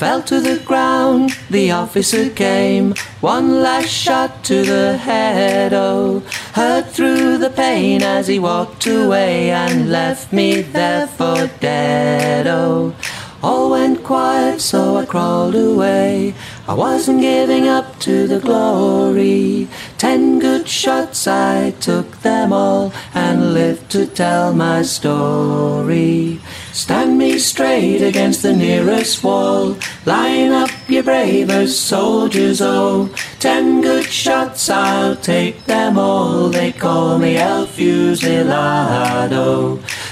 [0.00, 1.30] fell to the ground.
[1.50, 5.74] The officer came, one last shot to the head.
[5.74, 6.20] Oh,
[6.54, 12.46] hurt through the pain as he walked away and left me there for dead.
[12.46, 12.94] Oh,
[13.42, 16.32] all went quiet, so I crawled away.
[16.66, 19.68] I wasn't giving up to the glory.
[19.98, 26.40] Ten good shots, I took them all and lived to tell my story.
[26.72, 29.76] Stand me straight against the nearest wall.
[30.06, 33.10] Line up your bravest soldiers, oh.
[33.40, 36.48] Ten good shots, I'll take them all.
[36.48, 39.30] They call me El Fusilado.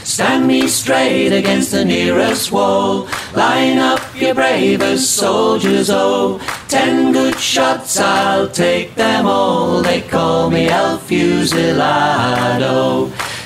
[0.05, 3.07] Stand me straight against the nearest wall.
[3.35, 6.41] Line up your bravest soldiers, oh.
[6.69, 9.81] Ten good shots, I'll take them all.
[9.81, 12.09] They call me El Fusilado.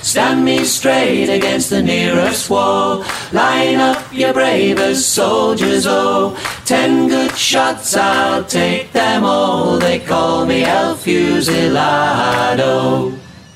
[0.03, 3.05] Stand me straight against the nearest wall.
[3.33, 6.35] Line up your bravest soldiers, oh.
[6.65, 9.79] Ten good shots, I'll take them all.
[9.79, 12.53] They call me El Fusilado.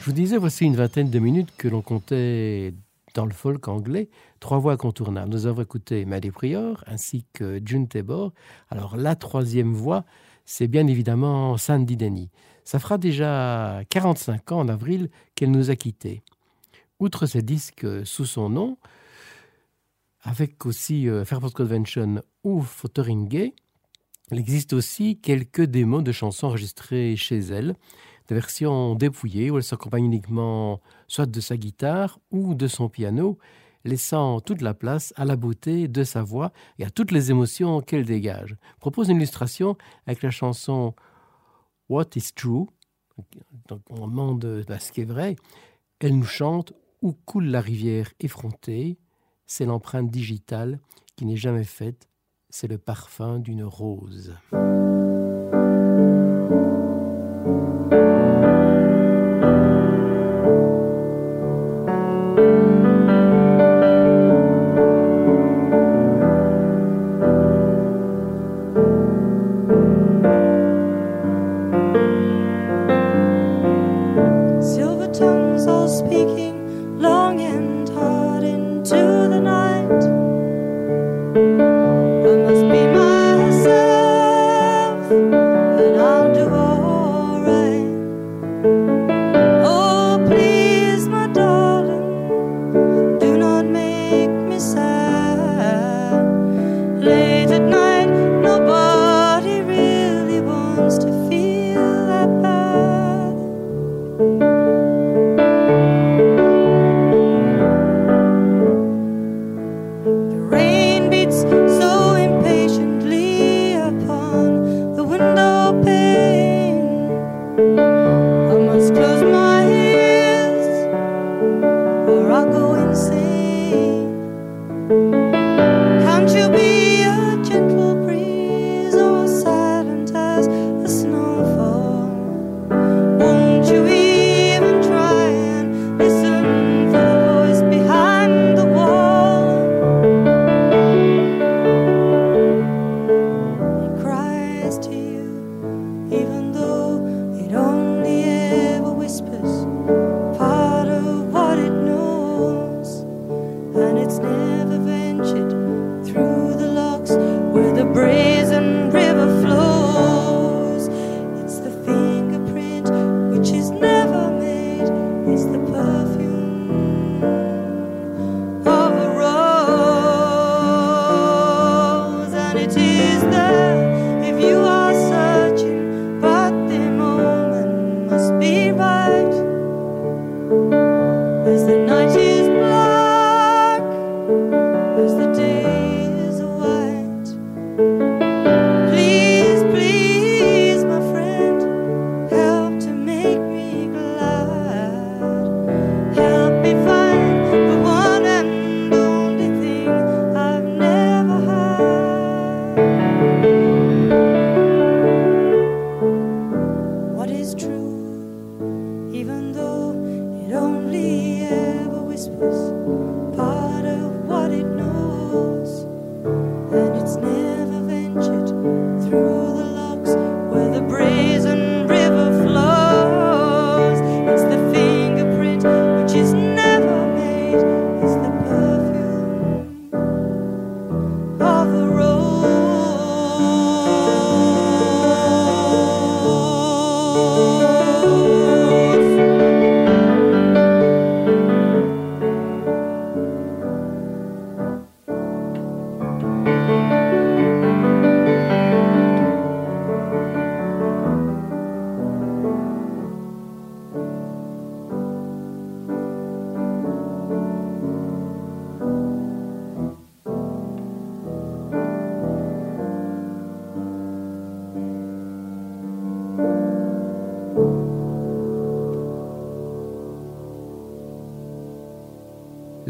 [0.01, 2.73] Je vous disais, voici une vingtaine de minutes que l'on comptait
[3.15, 5.31] dans le folk anglais, trois voix incontournables.
[5.31, 8.33] Nous avons écouté Maddie Prior ainsi que June Tabor.
[8.71, 10.05] Alors la troisième voix,
[10.45, 12.31] c'est bien évidemment Sandy Denny.
[12.63, 16.23] Ça fera déjà 45 ans en avril qu'elle nous a quittés.
[16.99, 18.79] Outre ses disques sous son nom,
[20.23, 23.55] avec aussi euh, Fairport Convention ou Fotheringay,
[24.33, 27.77] il existe aussi quelques démos de chansons enregistrées chez elle,
[28.29, 33.39] des versions dépouillées où elle s'accompagne uniquement soit de sa guitare ou de son piano,
[33.85, 37.81] laissant toute la place à la beauté de sa voix et à toutes les émotions
[37.83, 38.57] qu'elle dégage.
[38.75, 39.77] Je propose une illustration
[40.07, 40.95] avec la chanson
[41.89, 42.67] What is True.
[43.69, 45.37] Donc on demande bah, ce qui est vrai.
[46.01, 46.73] Elle nous chante
[47.03, 48.99] Où coule la rivière effrontée?
[49.47, 50.81] C'est l'empreinte digitale
[51.15, 52.09] qui n'est jamais faite.
[52.49, 54.35] C'est le parfum d'une rose.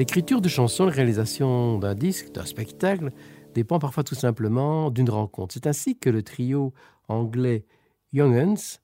[0.07, 3.11] L'écriture de chansons, la réalisation d'un disque, d'un spectacle,
[3.55, 5.53] dépend parfois tout simplement d'une rencontre.
[5.53, 6.73] C'est ainsi que le trio
[7.09, 7.65] anglais
[8.13, 8.79] Young Uns,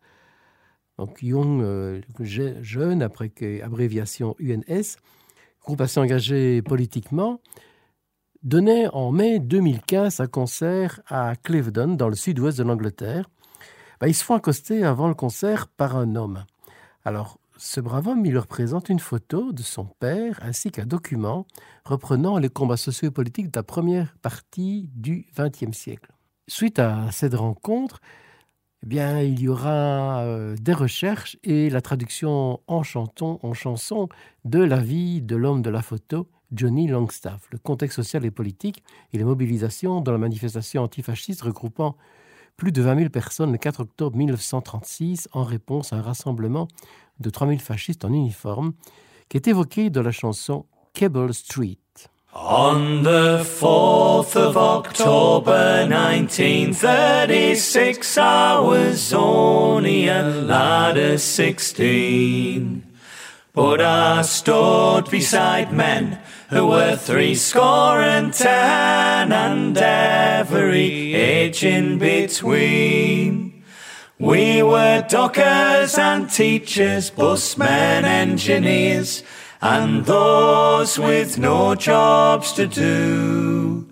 [0.98, 3.30] donc Young, euh, je- jeune, après
[3.62, 4.96] abréviation UNS,
[5.64, 7.38] groupe assez engagé politiquement,
[8.42, 13.30] donnait en mai 2015 un concert à Cliveden, dans le sud-ouest de l'Angleterre.
[14.00, 16.44] Ben, ils se font accoster avant le concert par un homme.
[17.04, 21.46] Alors, ce brave homme, il leur présente une photo de son père ainsi qu'un document
[21.84, 26.10] reprenant les combats sociaux et politiques de la première partie du XXe siècle.
[26.48, 28.00] Suite à cette rencontre,
[28.82, 34.08] eh bien, il y aura euh, des recherches et la traduction en chanton, en chanson
[34.44, 37.42] de la vie de l'homme de la photo Johnny Longstaff.
[37.52, 38.82] Le contexte social et politique
[39.12, 41.96] et les mobilisations dans la manifestation antifasciste regroupant
[42.56, 46.68] plus de 20 000 personnes le 4 octobre 1936 en réponse à un rassemblement
[47.22, 48.74] de 3 000 fascistes en uniforme
[49.28, 51.78] qui est évoqué dans la chanson Cable Street.
[52.34, 62.84] On the 4th of October 1936, I was only a lad of 16.
[63.54, 66.18] But I stood beside men
[66.48, 73.51] who were three score and ten, and every age in between.
[74.22, 79.24] We were dockers and teachers, busmen, engineers,
[79.60, 83.84] and those with no jobs to do.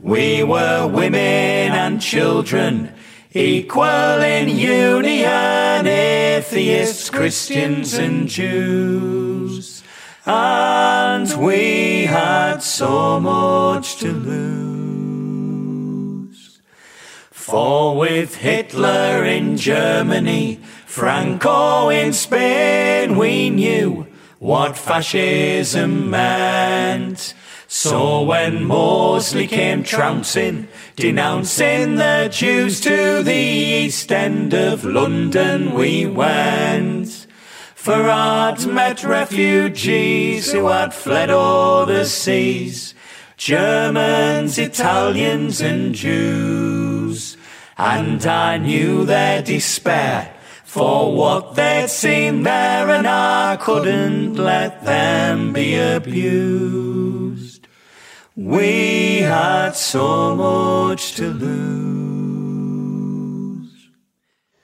[0.00, 2.92] We were women and children,
[3.32, 9.84] equal in union, atheists, Christians, and Jews.
[10.26, 14.77] And we had so much to lose.
[17.48, 24.06] For with Hitler in Germany, Franco in Spain, we knew
[24.38, 27.32] what fascism meant.
[27.66, 36.04] So when Mosley came trouncing, denouncing the Jews to the east end of London we
[36.04, 37.26] went.
[37.74, 42.92] For I'd met refugees who had fled all the seas,
[43.38, 46.87] Germans, Italians and Jews,
[47.78, 55.52] and I knew their despair for what they'd seen there, and I couldn't let them
[55.52, 57.68] be abused.
[58.36, 61.68] We had so much to lose.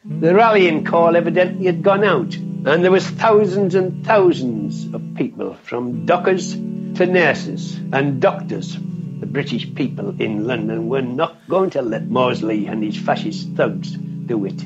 [0.04, 5.54] The rallying call evidently had gone out, and there was thousands and thousands of people,
[5.54, 8.76] from dockers to nurses and doctors.
[9.24, 13.92] The British people in London were not going to let Mosley and his fascist thugs
[13.92, 14.62] do it,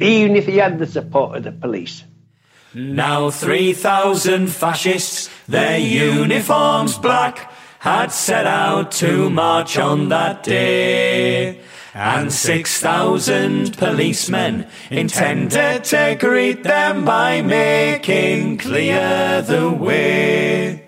[0.00, 2.04] even if he had the support of the police.
[2.74, 11.60] Now 3,000 fascists, their uniforms black, had set out to march on that day.
[11.92, 20.84] And 6,000 policemen intended to greet them by making clear the way.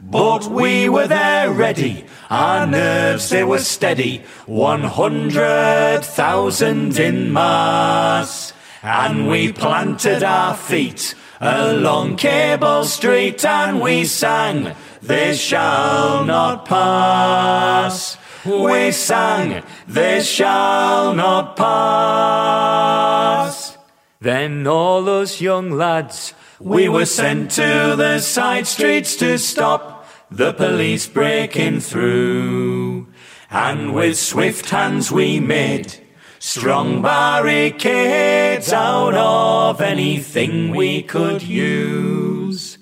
[0.00, 8.52] But we were there ready, our nerves they were steady, 100,000 in mass.
[8.82, 18.16] And we planted our feet along Cable Street and we sang, They shall not pass.
[18.44, 23.76] We sang, They shall not pass.
[24.20, 29.97] Then all us young lads, we were sent to the side streets to stop
[30.30, 33.06] the police breaking through.
[33.50, 35.94] And with swift hands we made
[36.38, 42.78] strong barricades out of anything we could use.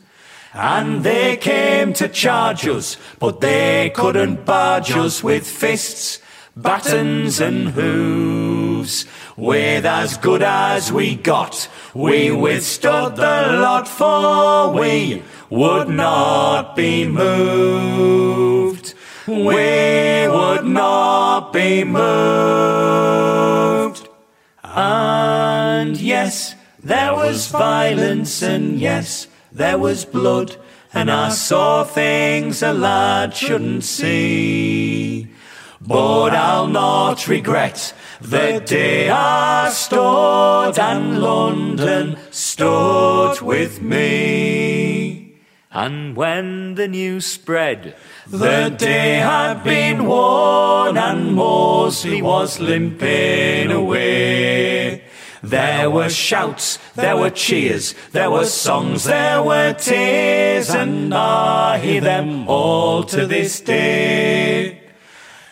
[0.53, 6.21] And they came to charge us, but they couldn't barge us with fists,
[6.57, 9.05] batons and hooves.
[9.37, 17.07] With as good as we got, we withstood the lot, for we would not be
[17.07, 18.95] moved.
[19.27, 22.07] We would not be moved.
[24.63, 30.57] And yes, there was violence, and yes, there was blood,
[30.93, 35.29] and I saw things a lad shouldn't see.
[35.81, 44.76] But I'll not regret the day I stood and London stood with me.
[45.77, 47.95] And when the news spread,
[48.27, 55.05] the day had been won and Mosley was limping away.
[55.43, 62.01] There were shouts, there were cheers, there were songs, there were tears, and I hear
[62.01, 64.81] them all to this day.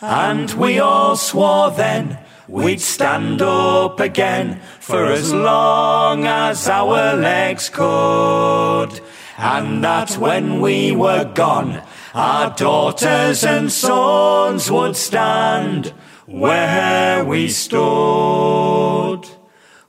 [0.00, 2.18] And we all swore then
[2.48, 9.02] we'd stand up again for as long as our legs could.
[9.36, 11.82] And that when we were gone,
[12.14, 15.92] our daughters and sons would stand
[16.26, 19.24] where we stood.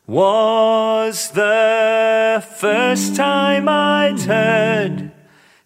[0.08, 5.12] Was the first time I'd heard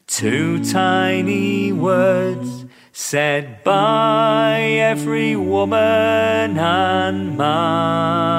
[0.07, 8.29] two tiny words said by every woman and man.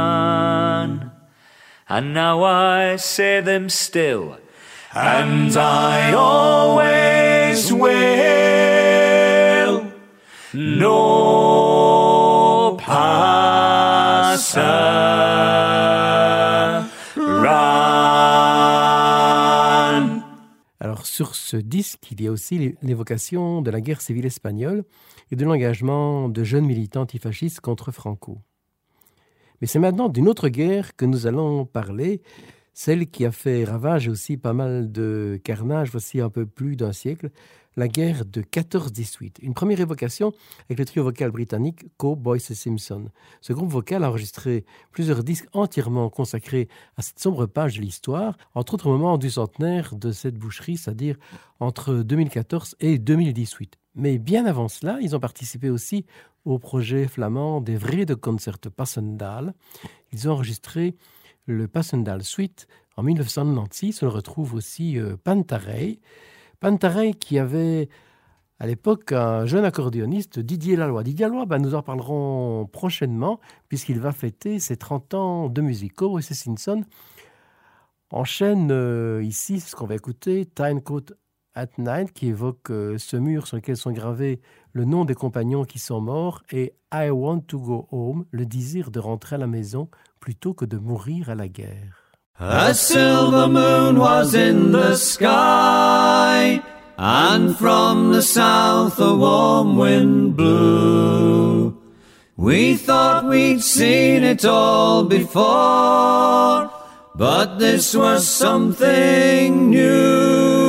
[1.89, 4.39] And now I say them still,
[4.95, 7.91] and I always will.
[10.53, 11.01] No
[17.17, 17.71] run.
[20.81, 24.85] Alors sur ce disque, il y a aussi l'évocation de la guerre civile espagnole
[25.31, 28.39] et de l'engagement de jeunes militants antifascistes contre Franco.
[29.61, 32.23] Mais c'est maintenant d'une autre guerre que nous allons parler,
[32.73, 36.93] celle qui a fait ravage aussi pas mal de carnage voici un peu plus d'un
[36.93, 37.31] siècle,
[37.77, 39.37] la guerre de 14-18.
[39.43, 40.33] Une première évocation
[40.69, 43.07] avec le trio vocal britannique Co Boyce et Simpson.
[43.41, 48.37] Ce groupe vocal a enregistré plusieurs disques entièrement consacrés à cette sombre page de l'histoire,
[48.55, 51.17] entre autres moments du centenaire de cette boucherie, c'est-à-dire
[51.61, 53.79] entre 2014 et 2018.
[53.95, 56.07] Mais bien avant cela, ils ont participé aussi
[56.45, 59.55] au projet flamand des vrais de concert Passendal.
[60.13, 60.97] Ils ont enregistré
[61.47, 62.67] le Passendal Suite
[62.97, 64.03] en 1996.
[64.03, 66.01] On retrouve aussi euh, Pantarei.
[66.61, 67.89] Pantarei qui avait
[68.59, 71.03] à l'époque un jeune accordéoniste, Didier Laloy.
[71.03, 75.95] Didier Laloy, ben, nous en parlerons prochainement puisqu'il va fêter ses 30 ans de musique.
[75.95, 76.85] Cowboy Simpson
[78.11, 81.07] enchaîne euh, ici ce qu'on va écouter, Time Coat
[81.55, 84.41] at Night, qui évoque euh, ce mur sur lequel sont gravés
[84.73, 88.91] le nom des compagnons qui sont morts, et I want to go home, le désir
[88.91, 89.89] de rentrer à la maison
[90.21, 91.97] plutôt que de mourir à la guerre.
[92.39, 96.63] A silver moon was in the sky,
[96.97, 101.77] and from the south a warm wind blew.
[102.37, 106.71] We thought we'd seen it all before,
[107.15, 110.60] but this was something new.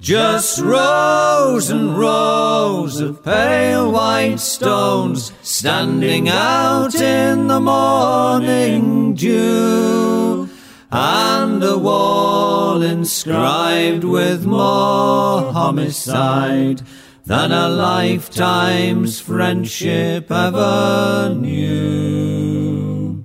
[0.00, 10.48] Just rows and rows of pale white stones standing out in the morning dew
[10.90, 16.80] and a wall inscribed with more homicide
[17.26, 23.22] than a lifetime's friendship ever knew.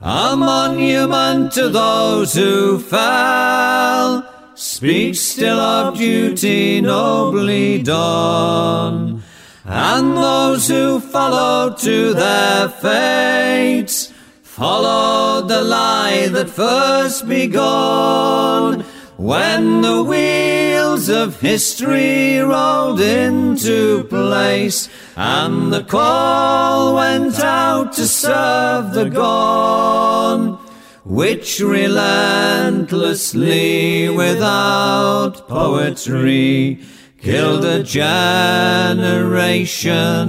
[0.00, 9.22] A monument to those who fell speaks still of duty nobly done,
[9.66, 18.80] and those who followed to their fates followed the lie that first begun
[19.18, 28.94] when the wheels of history rolled into place and the call went out to serve
[28.94, 30.65] the gone
[31.08, 36.80] which relentlessly without poetry
[37.16, 39.16] killed a generation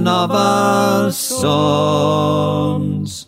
[0.07, 3.25] of our sons.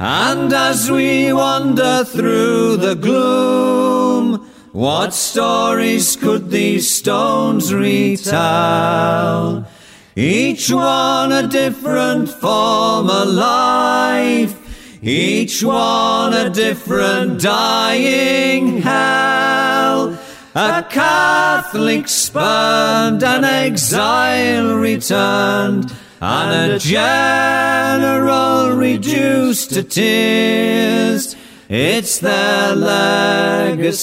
[0.00, 9.68] And as we wander through the gloom, what stories could these stones retell?
[10.16, 14.61] Each one a different form of life,
[15.02, 20.16] each one a different dying hell.
[20.54, 31.34] A Catholic spurned, an exile returned, and a general reduced to tears.
[31.68, 34.02] It's their legacy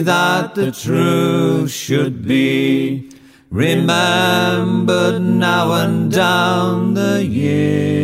[0.00, 3.10] that the truth should be
[3.50, 7.97] remembered now and down the years.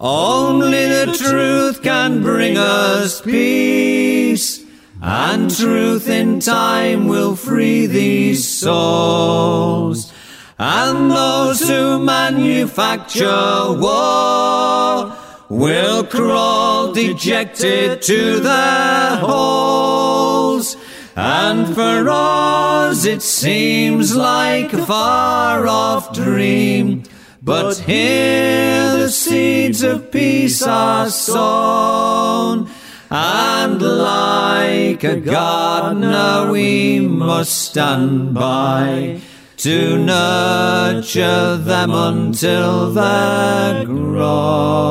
[0.00, 4.64] Only the truth can bring us peace,
[5.02, 10.12] and truth in time will free these souls.
[10.56, 15.16] And those who manufacture war
[15.48, 20.76] will crawl dejected to their holes.
[21.16, 27.02] And for us it seems like a far off dream.
[27.40, 32.68] But here the seeds of peace are sown.
[33.10, 39.20] And like a gardener we must stand by
[39.58, 44.88] to nurture them until they're grown.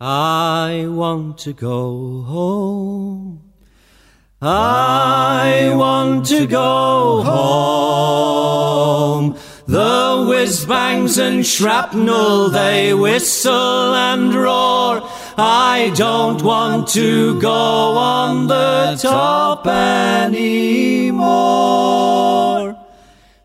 [0.00, 3.42] I want to go home.
[4.42, 8.70] I want to go home.
[9.70, 15.00] The whiz bangs and shrapnel, they whistle and roar.
[15.38, 21.20] I don't want to go on the top anymore.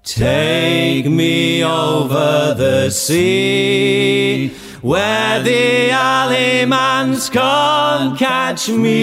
[0.03, 4.47] Take me over the sea
[4.81, 8.95] where the alley mans can't catch me.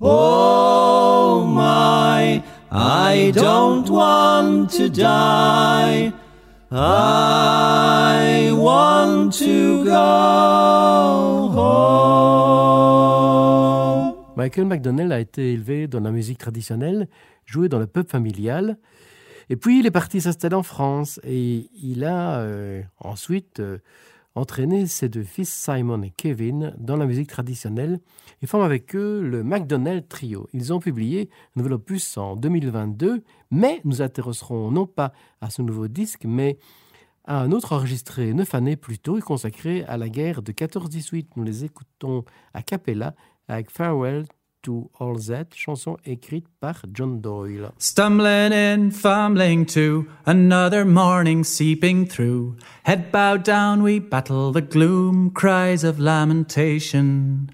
[0.00, 0.67] Oh
[2.70, 6.12] I don't want to die.
[6.70, 12.58] I want to go home.
[14.36, 17.08] Michael McDonnell a été élevé dans la musique traditionnelle,
[17.46, 18.76] joué dans le pub familial.
[19.48, 23.78] Et puis il est parti s'installer en France et il a euh, ensuite euh,
[24.34, 28.00] entraîné ses deux fils Simon et Kevin dans la musique traditionnelle
[28.42, 30.48] et forme avec eux le McDonnell Trio.
[30.52, 35.62] Ils ont publié un nouvel opus en 2022, mais nous intéresserons non pas à ce
[35.62, 36.58] nouveau disque, mais
[37.24, 41.26] à un autre enregistré neuf années plus tôt et consacré à la guerre de 14-18.
[41.36, 42.24] Nous les écoutons
[42.54, 43.14] à Capella
[43.48, 44.24] avec Farewell
[44.62, 47.72] to All That, chanson écrite par John Doyle.
[47.78, 52.56] Stumbling in, fumbling to, another morning seeping through.
[52.84, 57.50] Head bowed down, we battle the gloom, cries of lamentation.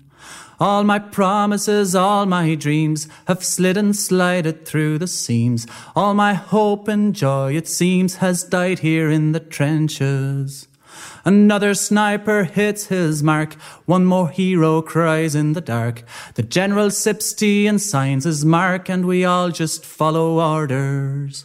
[0.61, 5.67] All my promises, all my dreams have slid and slided through the seams.
[5.97, 10.69] All my hope and joy, it seems, has died here in the trenches.
[11.25, 13.55] Another sniper hits his mark.
[13.87, 16.03] One more hero cries in the dark.
[16.35, 21.45] The general sips tea and signs his mark, and we all just follow orders.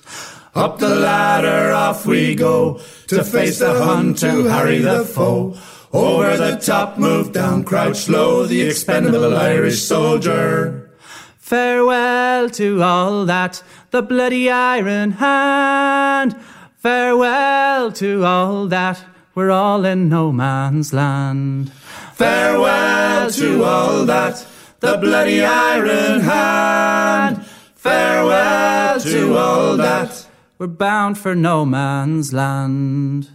[0.53, 5.55] Up the ladder, off we go to face the hunt, to harry the foe.
[5.93, 10.91] Over the top, move down, crouch low, the expendable Irish soldier.
[11.37, 16.35] Farewell to all that, the bloody iron hand.
[16.77, 19.03] Farewell to all that,
[19.39, 21.71] we're all in no man's land.
[22.11, 24.45] Farewell to all that,
[24.81, 27.45] the bloody iron hand.
[27.73, 30.27] Farewell to all that,
[30.57, 33.29] we're bound for no man's land.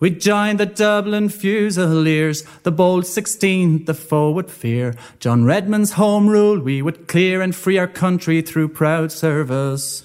[0.00, 4.94] We joined the Dublin Fusiliers, the bold 16, the forward fear.
[5.20, 10.02] John Redmond's home rule we would clear and free our country through proud service.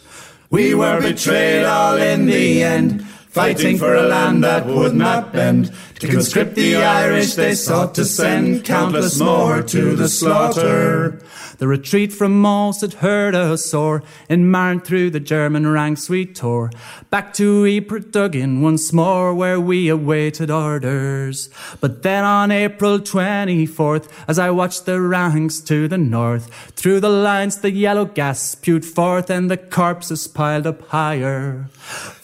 [0.49, 5.71] We were betrayed all in the end, fighting for a land that would not bend.
[5.99, 11.21] To conscript the Irish they sought to send, countless more to the slaughter.
[11.59, 14.01] The retreat from Mons had hurt us sore.
[14.27, 16.71] In Marne through the German ranks we tore.
[17.11, 21.49] Back to Ypres Duggan once more where we awaited orders.
[21.79, 27.09] But then on April 24th, as I watched the ranks to the north, through the
[27.09, 31.69] lines the yellow gas spewed forth and the corpses piled up higher.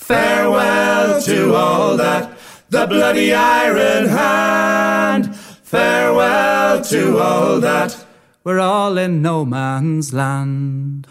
[0.07, 2.37] Farewell to all that,
[2.69, 5.35] the bloody iron hand.
[5.35, 8.05] Farewell to all that,
[8.45, 11.07] we're all in no man's land.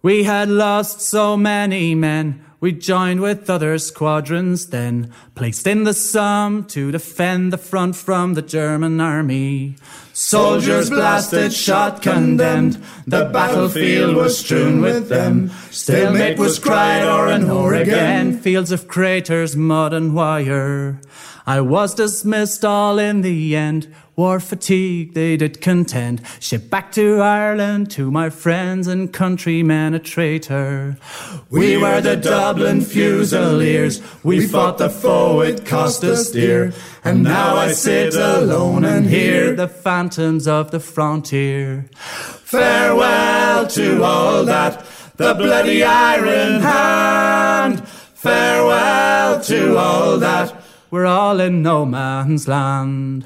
[0.00, 5.94] We had lost so many men, we joined with other squadrons then, placed in the
[5.94, 9.76] Somme to defend the front from the German army.
[10.12, 15.50] Soldiers blasted, shot, condemned, the battlefield was strewn with them.
[15.70, 21.00] Stalemate was cried o'er and o'er again, fields of craters, mud and wire.
[21.46, 23.92] I was dismissed all in the end.
[24.20, 26.20] War fatigue they did contend.
[26.40, 30.98] Shipped back to Ireland to my friends and countrymen a traitor.
[31.48, 34.02] We were the Dublin Fusiliers.
[34.22, 36.74] We fought the foe, it cost us dear.
[37.02, 41.88] And now I sit alone and hear the phantoms of the frontier.
[41.94, 44.84] Farewell to all that,
[45.16, 47.88] the bloody iron hand.
[47.88, 50.62] Farewell to all that.
[50.90, 53.24] We're all in no man's land.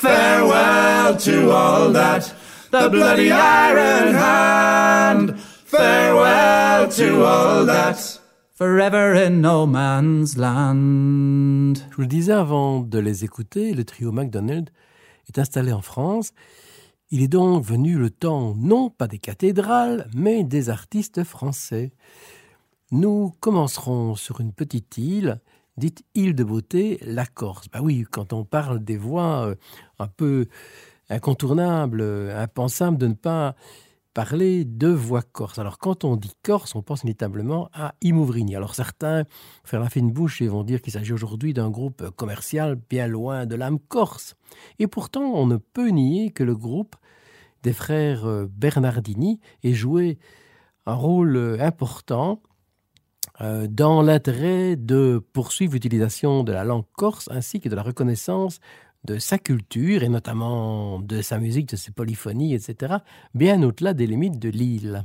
[0.00, 2.32] Farewell to all that,
[2.70, 5.36] the bloody iron hand.
[5.64, 8.20] Farewell to all that.
[8.54, 11.78] Forever in no man's land.
[11.90, 14.70] Je vous le disais avant de les écouter, le trio MacDonald
[15.26, 16.30] est installé en France.
[17.10, 21.90] Il est donc venu le temps non pas des cathédrales, mais des artistes français.
[22.92, 25.40] Nous commencerons sur une petite île
[25.78, 27.68] dite île de beauté, la Corse.
[27.72, 29.54] Bah oui, quand on parle des voix euh,
[29.98, 30.46] un peu
[31.10, 33.54] incontournables, euh, impensables de ne pas
[34.14, 35.58] parler de voix corse.
[35.58, 38.56] Alors quand on dit corse, on pense inévitablement à Imouvrini.
[38.56, 39.24] Alors certains
[39.64, 43.46] faire la fine bouche et vont dire qu'il s'agit aujourd'hui d'un groupe commercial bien loin
[43.46, 44.34] de l'âme corse.
[44.78, 46.96] Et pourtant, on ne peut nier que le groupe
[47.62, 50.18] des frères euh, Bernardini ait joué
[50.86, 52.40] un rôle important
[53.40, 58.58] euh, dans l'intérêt de poursuivre l'utilisation de la langue corse ainsi que de la reconnaissance
[59.04, 62.96] de sa culture et notamment de sa musique, de ses polyphonies, etc.,
[63.34, 65.04] bien au-delà des limites de l'île.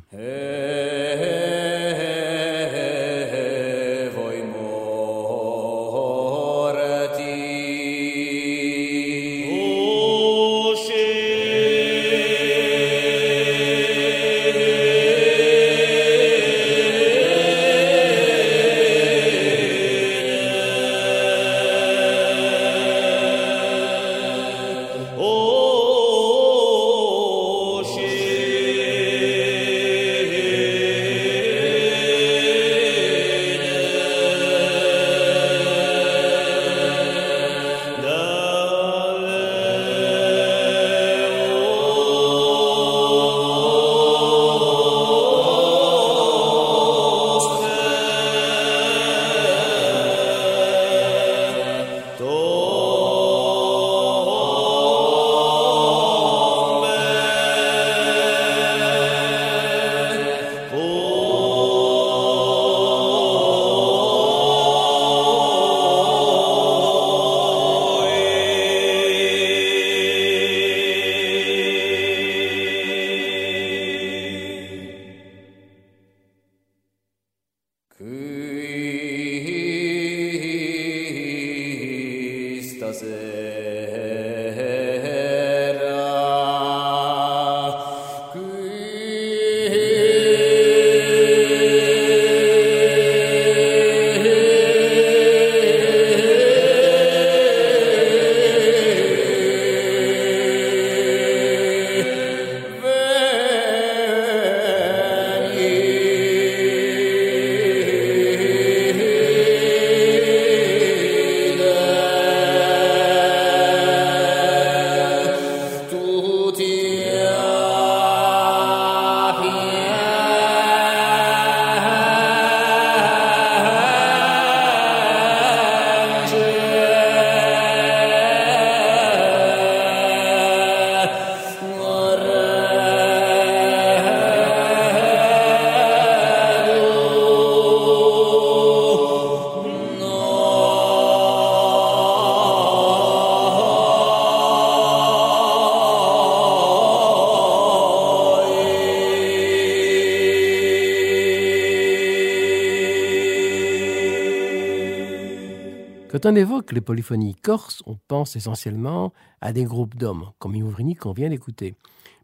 [156.23, 160.95] Quand on évoque les polyphonies corses, on pense essentiellement à des groupes d'hommes, comme Iouvrini
[160.95, 161.75] qu'on vient d'écouter.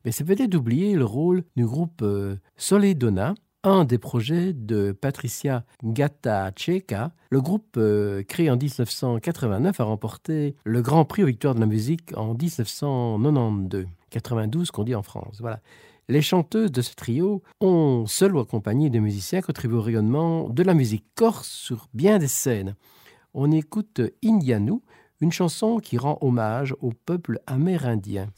[0.06, 5.66] Mais c'est peut-être oublier le rôle du groupe euh, Soledona, un des projets de Patricia
[5.84, 7.12] Gata Checa.
[7.30, 11.66] Le groupe, euh, créé en 1989, a remporté le Grand Prix aux Victoires de la
[11.66, 15.40] musique en 1992, 92 qu'on dit en France.
[15.42, 15.60] Voilà.
[16.08, 20.64] Les chanteuses de ce trio ont, seules ou accompagnées de musiciens, contribué au rayonnement de
[20.64, 22.76] la musique corse sur bien des scènes
[23.34, 24.82] on écoute Indianou,
[25.22, 28.30] une chanson qui rend hommage au peuple amérindien.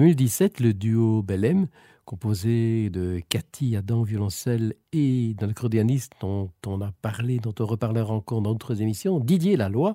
[0.00, 1.66] 2017, le duo Belém,
[2.06, 8.14] composé de Cathy Adam violoncelle et d'un accordéoniste dont on a parlé, dont on reparlera
[8.14, 9.94] encore dans d'autres émissions, Didier Laloy,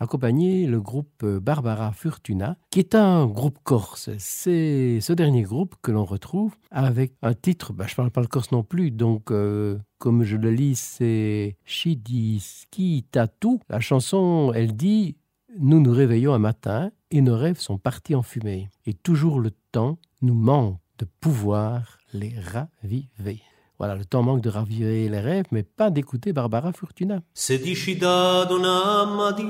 [0.00, 4.08] accompagné le groupe Barbara Fortuna, qui est un groupe corse.
[4.16, 8.22] C'est ce dernier groupe que l'on retrouve avec un titre, bah, je ne parle pas
[8.22, 13.58] le corse non plus, donc euh, comme je le lis, c'est Shidiski Tatu.
[13.68, 15.16] La chanson, elle dit
[15.58, 18.70] Nous nous réveillons un matin et nos rêves sont partis en fumée.
[18.86, 23.42] Et toujours le temps nous manque de pouvoir les raviver.
[23.78, 27.20] Voilà, le temps manque de raviver les rêves, mais pas d'écouter Barbara Fortuna.
[27.34, 29.44] Se dici da donna Madi,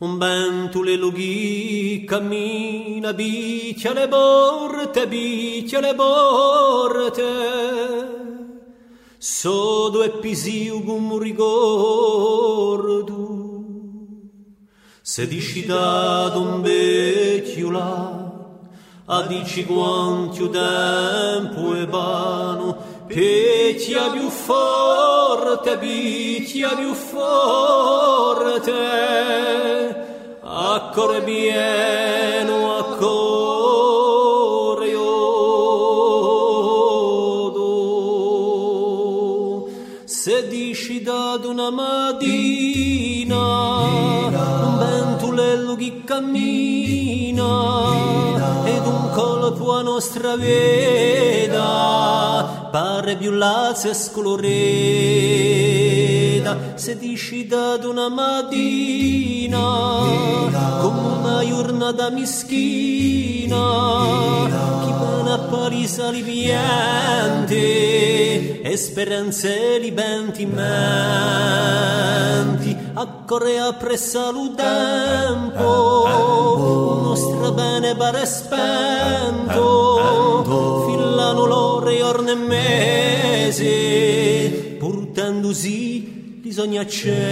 [0.00, 7.22] un vento le lughi cammina, bicchia le borte, bicchia le borte.
[9.18, 11.84] So due pisiu gum ricordo,
[15.14, 18.32] se dici da d'un vecchio là,
[19.04, 22.76] a dici quanto tempo e vano,
[23.06, 28.72] Picchia più forte, picchia più forte,
[30.42, 31.22] a cuore
[46.34, 47.44] cammina,
[48.64, 51.60] ed un colpo a nostra veda,
[52.70, 54.42] pare più lazio e scoloreda,
[56.74, 59.58] se dici da una mattina,
[60.80, 63.56] come una giornata mischina,
[64.84, 67.54] chi pone a Parisa li piante,
[68.62, 68.76] e
[72.94, 73.72] accorrea
[74.54, 76.06] tempo
[76.96, 79.64] il nostro bene pare spento,
[80.86, 83.66] fillano l'ore orne mesi,
[84.78, 87.22] purtendosi gli sogni accesi.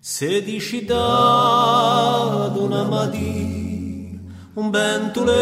[0.00, 4.20] Sedici da una mattina,
[4.54, 5.40] un ventolello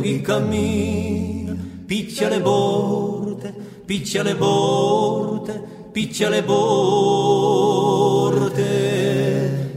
[0.00, 1.56] che cammina,
[1.86, 3.11] picchia le bolle,
[3.92, 5.52] picchia le porte,
[5.92, 6.96] picchia le porte.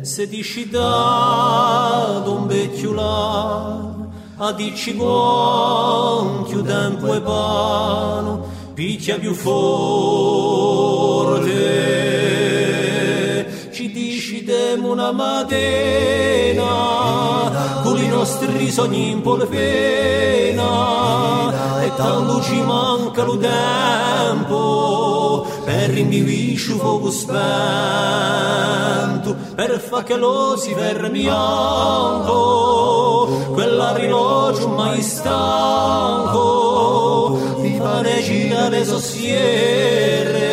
[0.03, 3.93] Se dici da un vecchio là,
[4.37, 10.05] a dici quanto tempo e pano, picchia più forte.
[14.65, 16.63] Demo una matena,
[17.83, 20.63] con i nostri sogni in polvena,
[21.83, 27.35] e tanto ci manca lo tempo, per rindivisci fuoco spento,
[29.53, 32.31] per fa che lo si fermi bianco,
[33.53, 36.39] quell'arrilogio mai stanco,
[37.61, 40.43] di fare girare sossiere,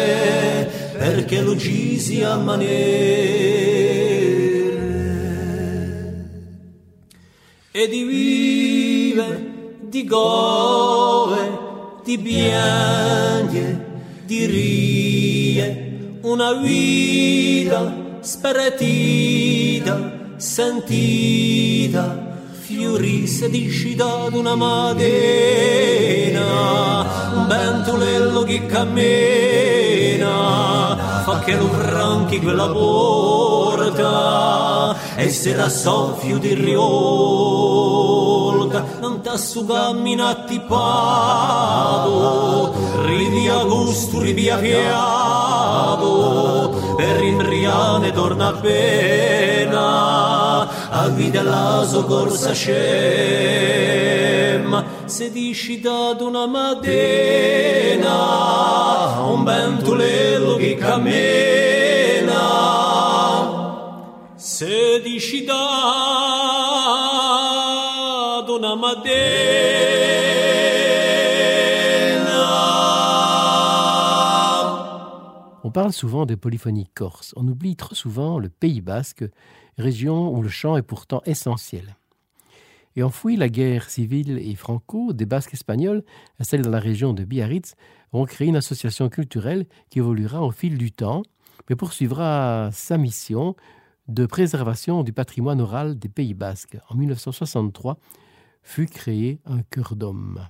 [0.98, 3.71] perché lo ci si ammanere.
[7.74, 13.86] E di vive, di gove, di piange,
[14.26, 26.42] di rie, una vita sparatita, sentita, fiorisse di scita d'una mattina,
[27.36, 30.28] un ventolello che cammina,
[31.44, 36.82] che lo franchi quella porta, e se la soffio di riolta,
[39.00, 42.72] non t'assu camminati pago,
[43.04, 46.04] ridi a gusto, ridi a fiato,
[46.96, 54.01] per rimbriane torna appena, a guida la soccorsa scema,
[68.76, 69.52] mattina.
[75.62, 77.34] On parle souvent de polyphonie corse.
[77.36, 79.24] On oublie trop souvent le Pays basque,
[79.76, 81.96] région où le chant est pourtant essentiel.
[82.96, 86.04] Et enfoui la guerre civile et franco, des Basques espagnols,
[86.38, 87.74] installés dans la région de Biarritz,
[88.12, 91.22] ont créé une association culturelle qui évoluera au fil du temps,
[91.68, 93.56] mais poursuivra sa mission
[94.08, 96.76] de préservation du patrimoine oral des Pays basques.
[96.88, 97.98] En 1963,
[98.62, 100.46] fut créé un cœur d'homme.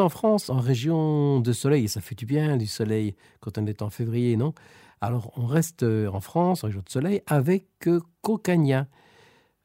[0.00, 3.66] En France, en région de soleil, et ça fait du bien du soleil quand on
[3.66, 4.54] est en février, non?
[5.00, 8.86] Alors on reste euh, en France, en région de soleil, avec euh, Cocagna.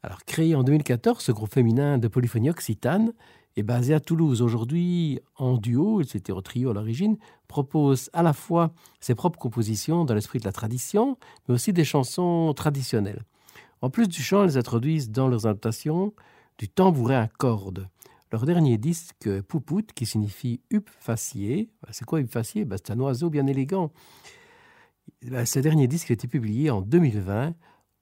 [0.04, 3.14] Alors créé en 2014, ce groupe féminin de polyphonie occitane
[3.56, 4.42] est basé à Toulouse.
[4.42, 10.06] Aujourd'hui, en duo, c'était au trio à l'origine, propose à la fois ses propres compositions
[10.06, 13.24] dans l'esprit de la tradition, mais aussi des chansons traditionnelles.
[13.82, 16.14] En plus du chant, elles introduisent dans leurs adaptations
[16.58, 17.88] du tambourin à cordes.
[18.34, 20.60] Leur dernier disque, Poupout, qui signifie
[21.84, 23.92] bah, c'est quoi huppe facié Bah, C'est un oiseau bien élégant.
[25.30, 27.54] Bah, Ce dernier disque a été publié en 2020.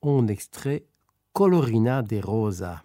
[0.02, 0.86] On extrait
[1.34, 2.82] Colorina de Rosa.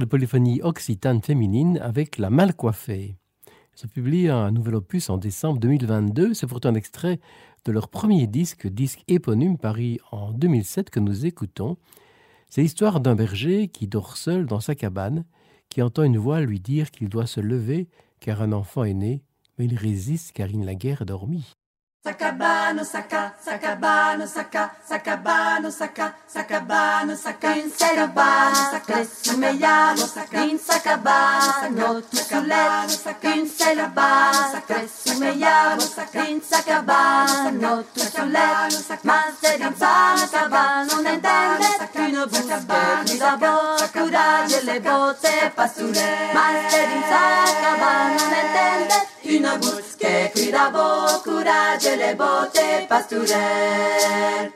[0.00, 3.16] De polyphonie occitane féminine avec La Mal Coiffée.
[3.46, 6.34] Ils ont publié un nouvel opus en décembre 2022.
[6.34, 7.20] C'est pourtant un extrait
[7.64, 11.76] de leur premier disque, disque éponyme, paru en 2007, que nous écoutons.
[12.50, 15.24] C'est l'histoire d'un berger qui dort seul dans sa cabane,
[15.68, 17.88] qui entend une voix lui dire qu'il doit se lever
[18.20, 19.22] car un enfant est né,
[19.58, 21.52] mais il résiste car il n'a guère dormi.
[22.06, 30.56] Sacabano, saca, sacabano, saca, sacabano, saca, sacabano, saca, in sacabano, saca, me llamo, saca, in
[30.56, 38.70] sacabano, saca, tu sacabano, saca, in sacabano, saca, me llamo, saca, in sacabano, tu sacabano,
[38.70, 41.66] saca, más de danzar, sacabano, non intende,
[41.96, 49.48] une busca, grida voce, courage, le botte, pasture, más de danzar, sacabano, non intende, qu'une
[49.60, 54.52] goutte qui écrit d'abord, courage et les beautés pastourelles.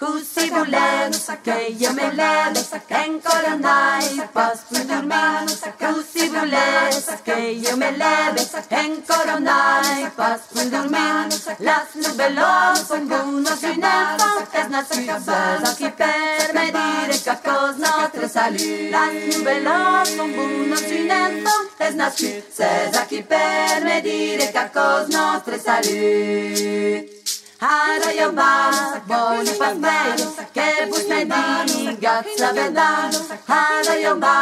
[0.00, 1.12] Cusi bulen,
[1.44, 2.54] que yo me len,
[2.88, 5.44] en colonai, pas me dormir.
[5.78, 8.34] Cusi bulen, que yo me len,
[8.70, 11.28] en colonai, pas me dormir.
[11.58, 18.08] Las nubelos, son gunos y nefos, es la suya bala, que permedir el cacos, no
[18.10, 18.90] te salir.
[18.90, 25.10] Las nubelos, son gunos y nefos, es la suya, es la que permedir el cacos,
[25.10, 27.19] no te salir.
[27.60, 28.72] Harajaba,
[29.04, 30.26] boli pazmeru,
[30.56, 33.20] kebus medini, gat slavedanu.
[33.48, 34.36] Harajaba,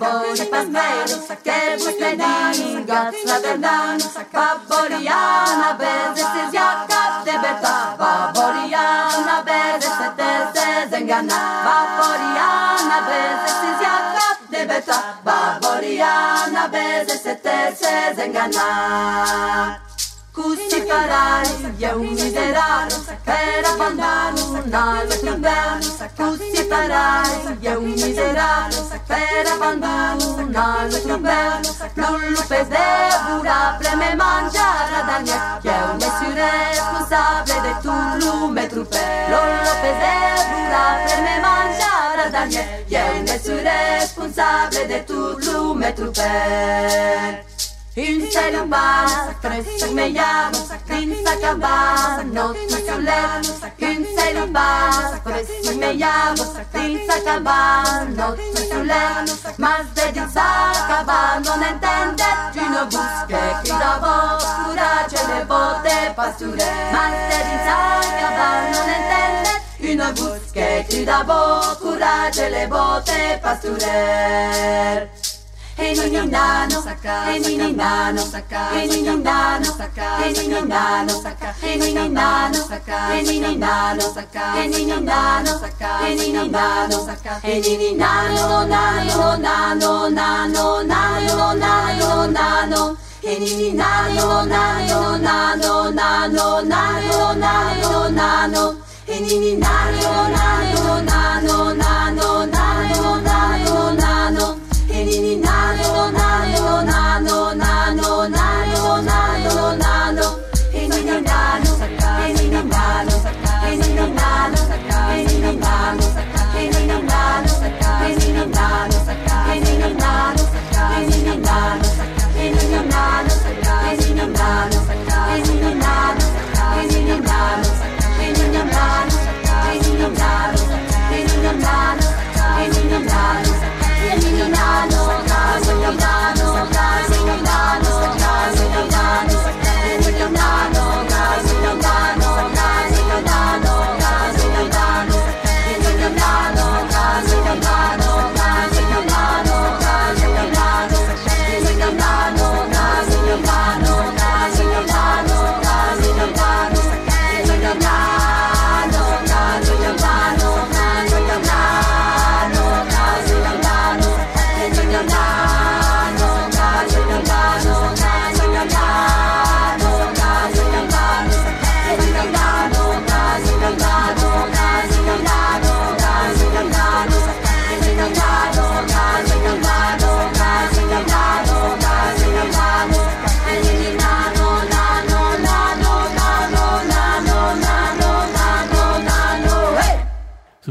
[0.00, 1.16] boli pazmeru,
[1.46, 4.10] kebus medini, gat slavedanu.
[4.34, 11.40] Paborijana, bezes iz jaka tebeta, paborijana, bezes te se zengana.
[11.66, 19.85] Paborijana, bezes iz jaka tebeta, paborijana, bezes te se zengana.
[20.36, 21.48] Kusikarari,
[21.78, 35.82] Yaunideraro, Perapandaru, Nalakundaru, Kusikarari, Yaunideraro, Perapandaru, Nalakundaru, Lullu pedevura, preme mangiare ad Agnac, che è
[35.88, 39.00] un essere responsabile del turno metrupe.
[39.30, 47.54] Lullu pedevura, preme mangiare ad Agnac, che è un essere responsabile del turno metrupe.
[47.98, 50.58] Inshallah, tres me llamo,
[50.90, 53.40] Insakaba, no Tusulem,
[53.78, 56.44] Inshallah, tres me llamo,
[56.74, 59.24] Insakaba, no Tusulem,
[59.56, 67.14] más de Insakaba non entende, tu no busques qui d'avant, courage le vote pasture, más
[67.30, 75.25] de Insakaba non entende, tu no busques qui d'avant, courage le vote pasture.
[75.78, 81.12] Hey niño andano, saca, hey niño andano, saca, hey niño andano, saca, hey niño andano,
[81.20, 86.40] saca, hey niño andano, saca, hey niño andano, saca, hey niño andano, saca, hey niño
[86.40, 92.96] andano, saca, hey niño nano, nano, nano, nano, nano, nano, nano.
[93.22, 98.76] Hey niño nano, nano, nano, nano, nano, nano, nano.
[99.06, 100.65] Hey niño nano, nano.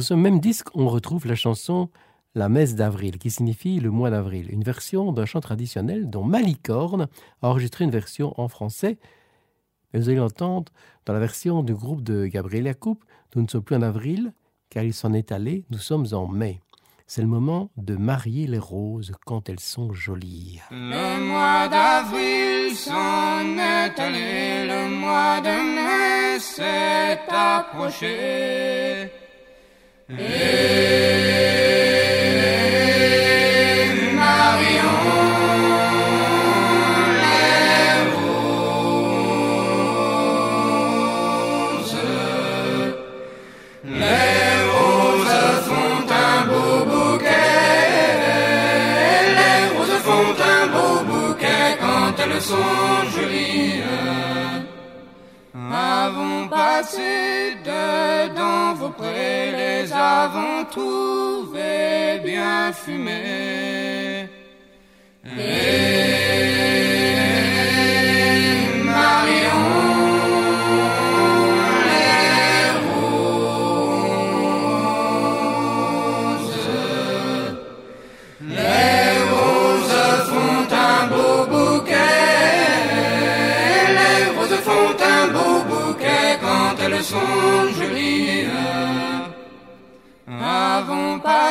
[0.06, 1.90] Ce même disque, on retrouve la chanson
[2.36, 7.08] La messe d'avril, qui signifie le mois d'avril, une version d'un chant traditionnel dont Malicorne
[7.42, 9.00] a enregistré une version en français.
[9.92, 10.72] Mais vous allez l'entendre
[11.08, 13.00] dans la version du groupe de Gabriel Yacoub,
[13.36, 14.32] Nous ne sommes plus en avril,
[14.70, 16.62] car il s'en est allé, nous sommes en mai.
[17.08, 20.62] C'est le moment de marier les roses quand elles sont jolies.
[20.70, 29.25] Le mois d'avril s'en est allé, le mois de mai s'est approché.
[30.08, 32.05] Amen.
[56.76, 64.30] Passé dedans vos prés, les avons trouvés bien fumés.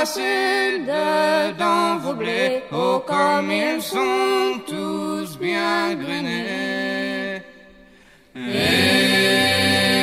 [0.04, 2.62] Passer dedans vos blés.
[2.72, 7.40] Oh, comme ils sont tous bien grainés.
[8.36, 9.93] Et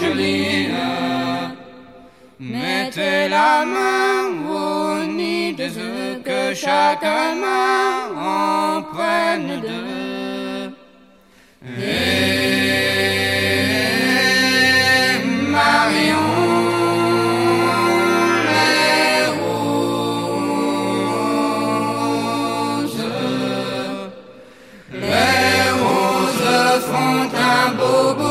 [0.00, 0.68] jolies.
[2.40, 10.70] Mettez la main au nid des œufs que chaque main en prenne deux.
[11.76, 12.78] Et
[15.56, 16.30] Marion,
[18.52, 20.34] les roses,
[24.92, 28.27] les roses font un beau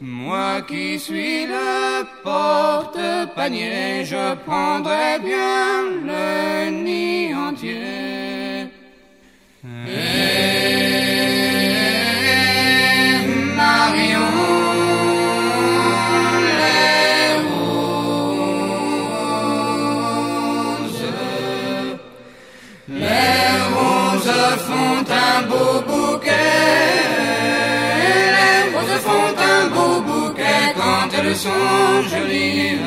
[0.00, 8.68] Moi qui suis le porte-panier, je prendrai bien le nid entier.
[9.88, 10.06] Et
[13.56, 14.32] Marion,
[22.88, 25.93] les roses font un beau
[31.32, 32.78] sont jolies.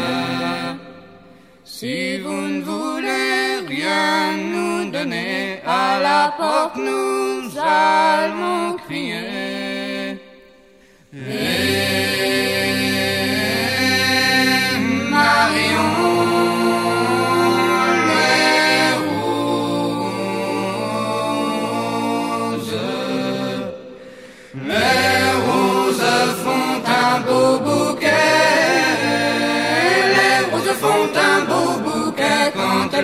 [1.63, 10.19] Si vous ne voulez rien nous donner, à la porte nous allons crier.
[11.13, 11.97] Et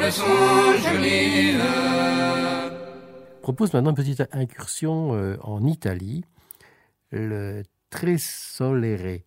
[0.01, 0.23] elles sont
[0.77, 1.57] jolies.
[3.41, 6.23] propose maintenant une petite incursion euh, en Italie.
[7.11, 9.19] Le Tresolere.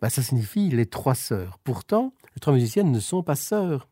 [0.00, 1.58] Bah, ça signifie les trois sœurs.
[1.64, 3.88] Pourtant, les trois musiciennes ne sont pas sœurs.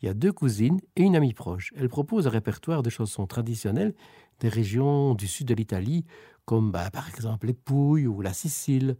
[0.00, 1.72] Il y a deux cousines et une amie proche.
[1.76, 3.94] Elles proposent un répertoire de chansons traditionnelles
[4.38, 6.06] des régions du sud de l'Italie,
[6.46, 8.96] comme bah, par exemple les Pouilles ou la Sicile.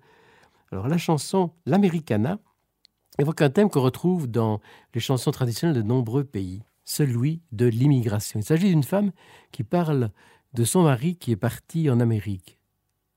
[0.71, 2.39] Alors la chanson L'Americana
[3.21, 4.61] évoque un thème qu'on retrouve dans
[4.95, 8.41] les chansons traditionnelles de nombreux pays, celui de l'immigration.
[8.41, 9.13] Il s'agit d'une femme
[9.53, 10.11] qui parle
[10.55, 12.59] de son mari qui est parti en Amérique.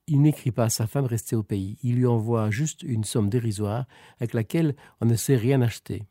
[0.08, 1.78] Il n'écrit pas à sa femme restée au pays.
[1.82, 3.86] Il lui envoie juste une somme dérisoire
[4.18, 6.04] avec laquelle on ne sait rien acheter.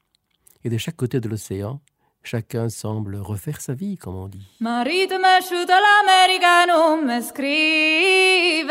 [0.64, 1.80] Et de chaque côté de l'océan,
[2.24, 4.46] Chacun semble refaire sa vie, comme on dit.
[4.60, 8.66] Marito me asciuto l'America, non me scrive.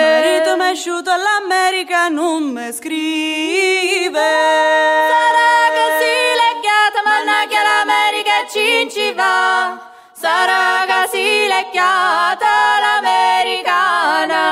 [0.00, 4.12] Marito me asciuto l'America, non me scrive.
[5.10, 9.90] Sarà così legata, mannaggia l'America ci ci va.
[10.12, 14.42] Sarà così legata l'americana.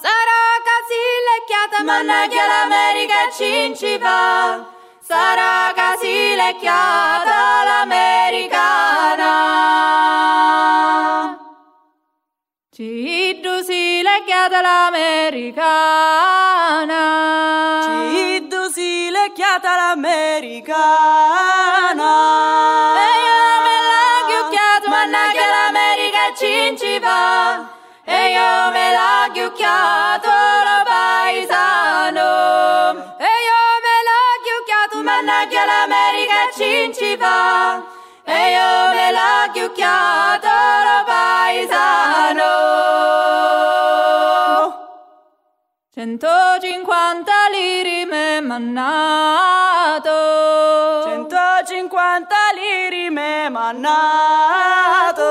[0.00, 3.28] Sarà così legata, mannaggia l'America
[3.76, 4.78] ci va.
[5.10, 9.34] sarà casilecchiata l'americana.
[12.70, 15.80] Ciddu si lecchiata l'americana.
[17.86, 20.92] Ciddu si l'americana.
[23.02, 27.18] E io la me la chiucchiata, mannaggia l'America cinciva.
[28.04, 30.30] E io me la chiucchiato
[30.68, 32.30] lo paesano.
[35.20, 37.82] donna che all'America cinci va
[38.24, 42.48] e io me la chiucchiato lo paesano.
[45.92, 50.08] 150 lire me mannato
[51.04, 55.22] 150 lire me mannato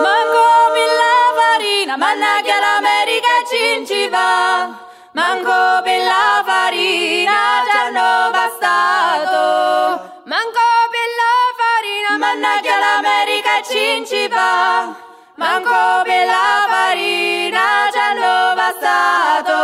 [0.00, 10.22] manco mille farina manna che all'America cinci va Manco per la farina ci hanno bastato.
[10.24, 14.94] Manco per la farina, mannaggia l'America ci ci va
[15.34, 19.60] Manco per la farina ci hanno bastato.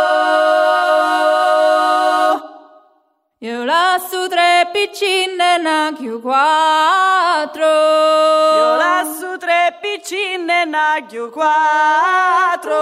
[3.39, 7.65] Io lasso tre piccine na chiù quattro.
[7.65, 12.75] Io lasso tre piccine na chiù quattro.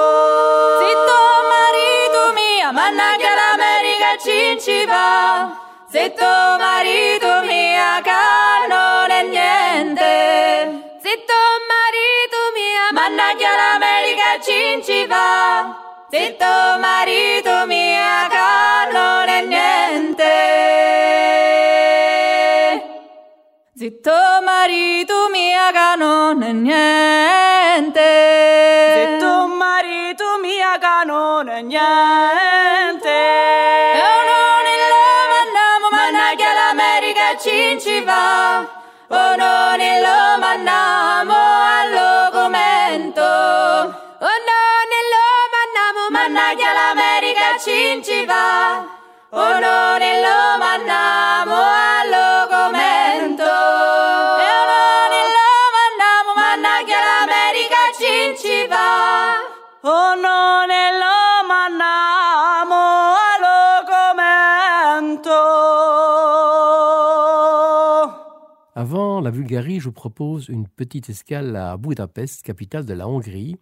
[0.80, 1.37] Zitto
[4.20, 5.58] cinciva,
[5.90, 10.98] se tuo marito mia che non è niente.
[11.02, 20.56] Se tuo marito mia, mannaggia l'America cinciva, se tuo marito mia che non è niente.
[23.76, 24.00] Se
[24.44, 28.02] marito mia che non è niente.
[28.94, 29.18] Se
[29.48, 32.47] marito mia che non è niente.
[39.38, 43.22] Non lo mandiamo al documento.
[43.24, 48.86] O non lo mandiamo, mannaggia l'America ci ci va.
[49.30, 51.87] O non lo mandiamo
[69.28, 73.58] la Bulgarie, je vous propose une petite escale à Budapest, capitale de la Hongrie.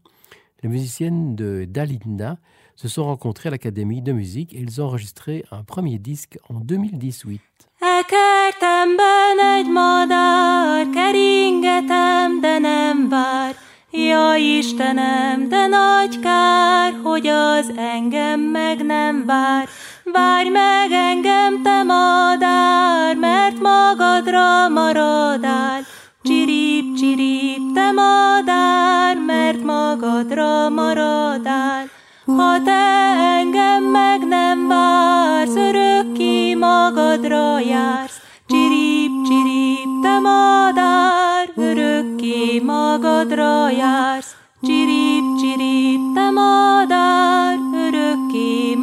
[0.61, 2.37] Les musiciennes de Dalinda
[2.75, 6.59] se sont rencontrées à l'Académie de musique et ils ont enregistré un premier disque en
[6.59, 7.41] 2018.
[7.81, 13.55] E kertemben egy madár, keringetem, de nem vár.
[13.91, 19.67] Ja Istenem, de nagy kár, hogy az engem meg nem vár.
[20.13, 25.81] Várj meg engem, te madár, mert magadra maradál.
[26.23, 31.89] Csirip, csirip, te madár, mert magadra maradál.
[32.25, 38.21] Ha te engem meg nem vársz, örökké magadra jársz.
[38.47, 44.35] Csirip, csirip, te madár, örökké magadra jársz.
[44.61, 46.94] Csirip, csirip, te madár,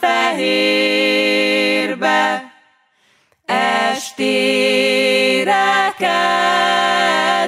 [0.00, 1.32] fehérbe,
[3.46, 4.34] estére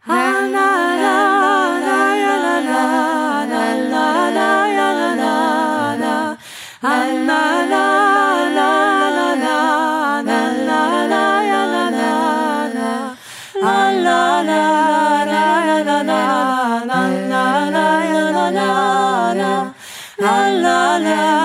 [0.06, 0.83] La
[20.24, 21.43] La la la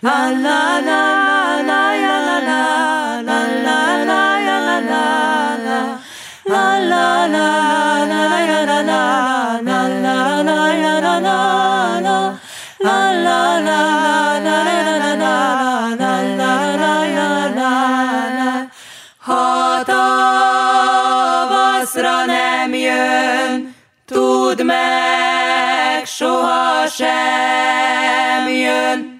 [0.00, 2.78] la la la la la la
[24.58, 29.17] tudd meg, soha sem jön.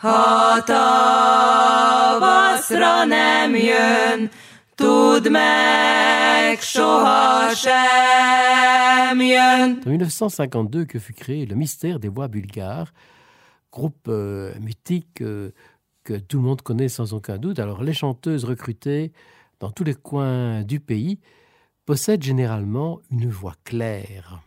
[0.00, 1.94] Ha tavaszra
[3.04, 4.30] nem jön,
[4.74, 9.78] tudd meg, soha sem jön.
[9.84, 12.92] En 1952 que fut créé le Mystère des voix bulgares,
[13.72, 15.50] groupe euh, mythique euh,
[16.04, 17.58] que tout le monde connaît sans aucun doute.
[17.58, 19.10] Alors les chanteuses recrutées
[19.58, 21.18] dans tous les coins du pays
[21.86, 24.42] possèdent généralement une voix claire.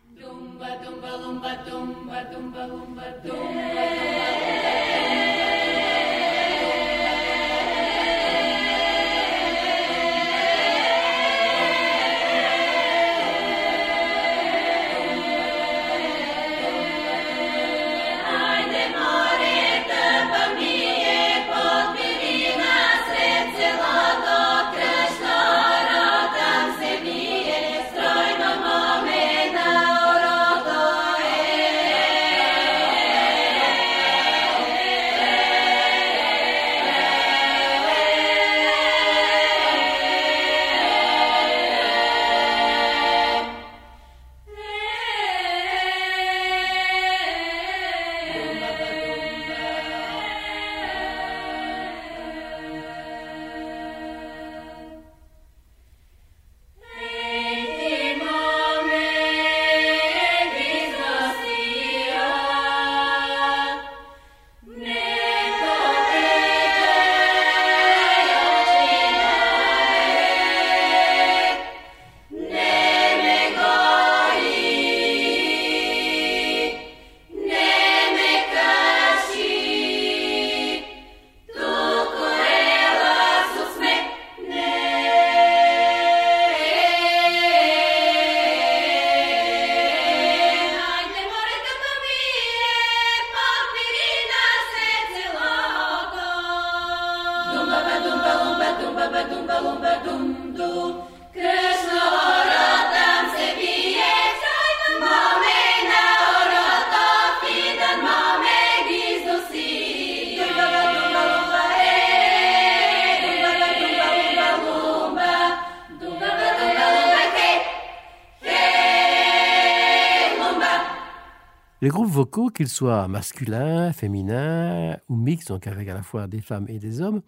[122.53, 127.02] Qu'ils soient masculins, féminins ou mixtes, donc avec à la fois des femmes et des
[127.02, 127.22] hommes,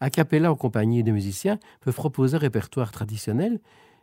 [0.00, 3.60] a cappella en compagnie de musiciens, peuvent proposer un répertoire traditionnel,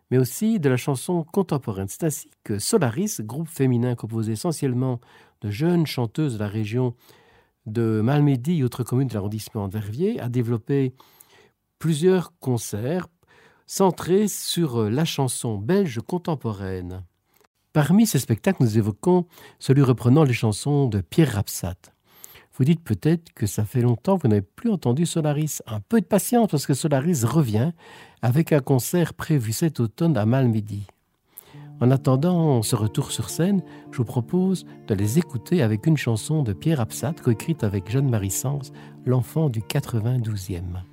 [0.09, 1.87] mais aussi de la chanson contemporaine.
[1.87, 4.99] C'est ainsi que Solaris, groupe féminin composé essentiellement
[5.39, 6.95] de jeunes chanteuses de la région
[7.65, 10.93] de Malmedy et autres communes de l'arrondissement de Verviers, a développé
[11.79, 13.07] plusieurs concerts
[13.67, 17.05] centrés sur la chanson belge contemporaine.
[17.73, 19.25] Parmi ces spectacles, nous évoquons
[19.57, 21.77] celui reprenant les chansons de Pierre Rapsat.
[22.57, 25.61] Vous dites peut-être que ça fait longtemps que vous n'avez plus entendu Solaris.
[25.67, 27.71] Un peu de patience parce que Solaris revient
[28.21, 30.85] avec un concert prévu cet automne à Malmedy.
[31.79, 36.43] En attendant ce retour sur scène, je vous propose de les écouter avec une chanson
[36.43, 38.73] de Pierre Absat, coécrite avec Jeanne-Marie Sens,
[39.05, 40.90] l'enfant du 92e.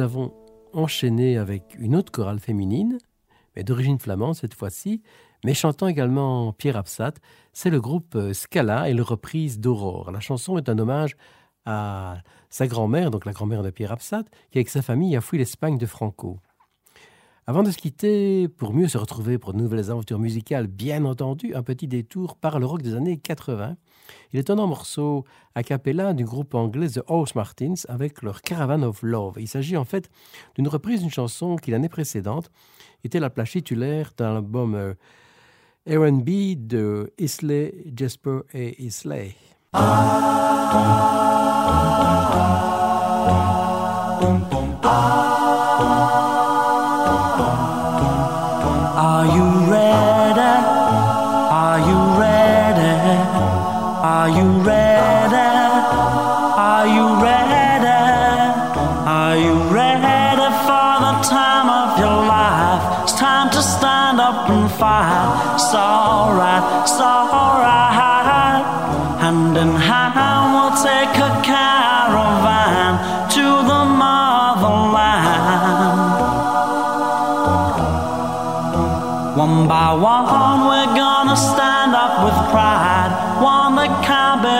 [0.00, 0.32] Avons
[0.72, 2.98] enchaîné avec une autre chorale féminine,
[3.56, 5.02] mais d'origine flamande cette fois-ci,
[5.44, 7.14] mais chantant également Pierre Absat.
[7.52, 10.12] C'est le groupe euh, Scala et le reprise d'Aurore.
[10.12, 11.16] La chanson est un hommage
[11.64, 12.18] à
[12.48, 15.78] sa grand-mère, donc la grand-mère de Pierre Absat, qui avec sa famille a fui l'Espagne
[15.78, 16.38] de Franco.
[17.46, 21.54] Avant de se quitter, pour mieux se retrouver pour de nouvelles aventures musicales, bien entendu,
[21.54, 23.76] un petit détour par le rock des années 80.
[24.32, 25.24] Il est un morceau
[25.54, 29.36] a cappella du groupe anglais The Horse Martins avec leur Caravan of Love.
[29.38, 30.08] Il s'agit en fait
[30.54, 32.50] d'une reprise d'une chanson qui l'année précédente
[33.04, 34.94] était la plage titulaire d'un album euh,
[35.88, 39.34] R&B de Isley, Jasper et Isley.
[44.90, 45.37] Are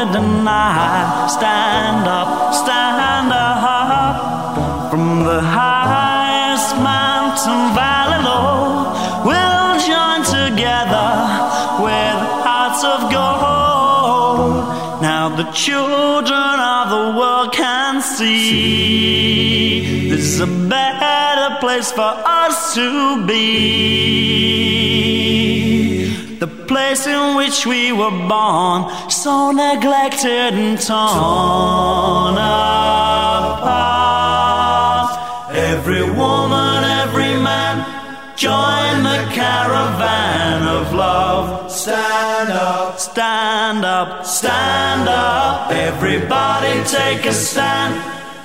[0.07, 1.31] be denied.
[1.31, 4.91] Stand up, stand up.
[4.91, 8.93] From the highest mountain valley low,
[9.25, 11.11] we'll join together
[11.85, 15.03] with hearts of gold.
[15.03, 22.75] Now the children of the world can see this is a better place for us
[22.75, 23.59] to be.
[26.39, 33.89] The place in which we were born, so neglected and torn apart.
[35.51, 37.77] Every woman, every man,
[38.37, 41.71] join the caravan of love.
[41.71, 45.73] Stand up, stand up, stand up.
[45.73, 47.95] Everybody take a stand.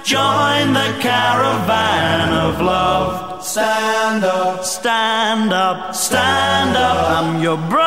[0.06, 3.33] Join the caravan of love.
[3.44, 7.10] Stand up, stand up, stand up.
[7.12, 7.84] I'm your brother.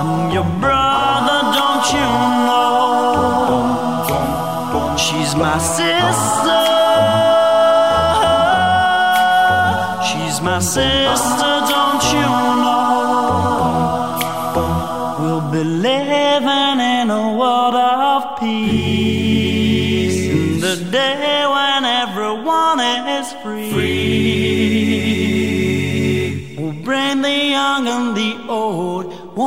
[0.00, 2.08] I'm your brother, don't you
[2.48, 2.64] know?
[4.96, 6.64] She's She's my sister.
[10.08, 11.07] She's my sister,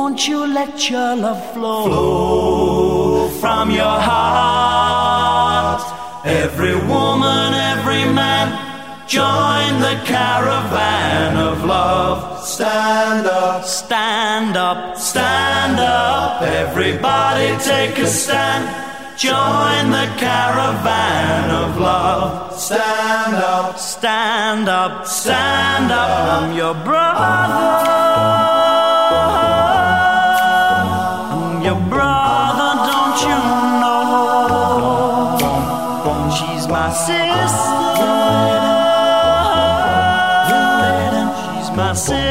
[0.02, 5.80] Won't you let your love flow, from your heart?
[6.26, 8.48] Every woman, every man,
[9.06, 12.44] join the caravan of love.
[12.44, 16.42] Stand up, stand up, stand up.
[16.42, 18.64] Everybody take a stand.
[19.16, 22.58] Join the caravan of love.
[22.58, 26.42] Stand up, stand up, stand up.
[26.42, 28.41] I'm your brother.
[36.72, 37.32] My sister.
[41.58, 42.21] She's my sister,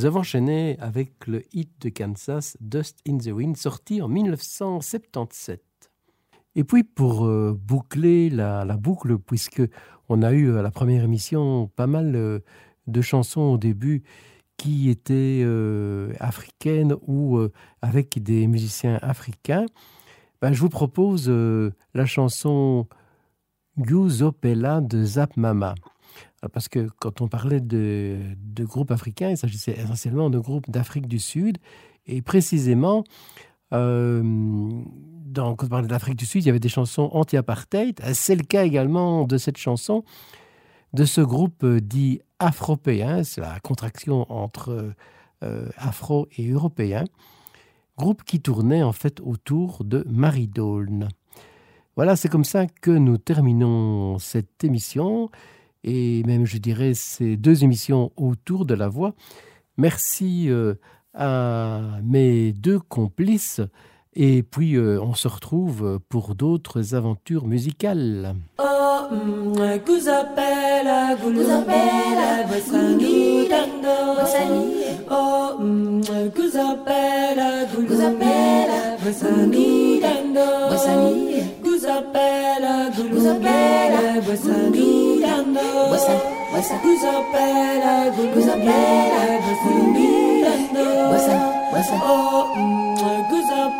[0.00, 5.60] Nous avons enchaîné avec le hit de Kansas Dust in the Wind sorti en 1977.
[6.54, 9.60] Et puis pour euh, boucler la, boucle, puisque
[10.08, 12.38] on a eu à la première émission pas mal euh,
[12.86, 14.02] de chansons au début
[14.56, 17.38] qui étaient euh, africaines ou
[17.82, 19.66] avec des musiciens africains,
[20.40, 22.86] ben, je vous propose la chanson
[23.76, 25.74] Guzopela de Zap Mama.
[26.42, 30.70] Alors, Parce que quand on parlait de, de groupes africains, il s'agissait essentiellement de groupes
[30.70, 31.58] d'Afrique du Sud.
[32.06, 33.04] Et précisément,
[33.72, 34.22] euh,
[35.34, 38.00] quand on parlait d'Afrique du Sud, il y avait des chansons anti-apartheid.
[38.14, 40.04] C'est le cas également de cette chanson,
[40.92, 44.94] de ce groupe euh, dit afropéen, c'est la contraction entre
[45.42, 47.04] euh, afro et européen,
[47.96, 51.08] groupe qui tournait en fait autour de Marie Daulne.
[51.96, 55.30] Voilà, c'est comme ça que nous terminons cette émission
[55.84, 59.14] et même, je dirais, ces deux émissions autour de la voix.
[59.76, 60.74] Merci euh,
[61.14, 63.60] à mes deux complices
[64.14, 68.34] et puis euh, on se retrouve pour d'autres aventures musicales.
[68.58, 69.60] Oh, mm,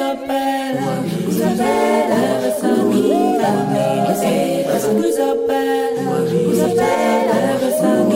[0.00, 4.08] Isabella, Isabella, that's a amiga mía.
[4.08, 8.10] That's a Isabella, Isabella, that's a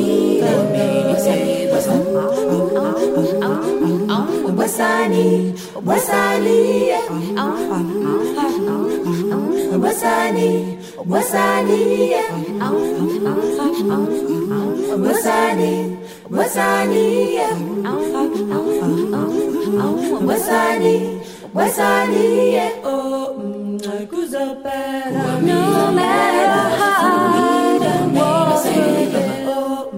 [21.55, 23.79] wasalie o oh, mm,
[24.11, 27.79] kuzopela no matter how
[28.19, 29.15] walking
[29.47, 29.89] o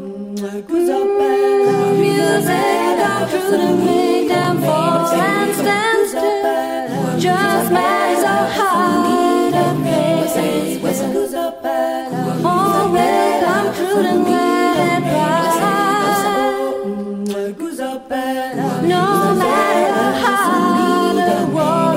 [0.69, 3.86] kuzopela music of truth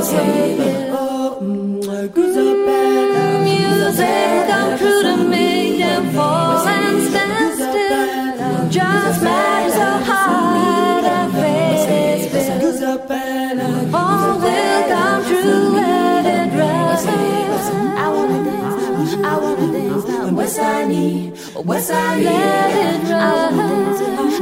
[0.10, 0.90] Savior.
[0.92, 3.44] Oh, mm, good or bad.
[3.46, 8.70] Music come true to me and fall and stand still.
[8.78, 12.92] Just matters how hard I fate is built.
[13.94, 17.08] All will come true and it rests.
[18.04, 20.32] I wanna dance, I wanna dance.
[20.32, 21.34] West I need,
[21.70, 22.26] West I need.
[22.26, 23.54] Let it run.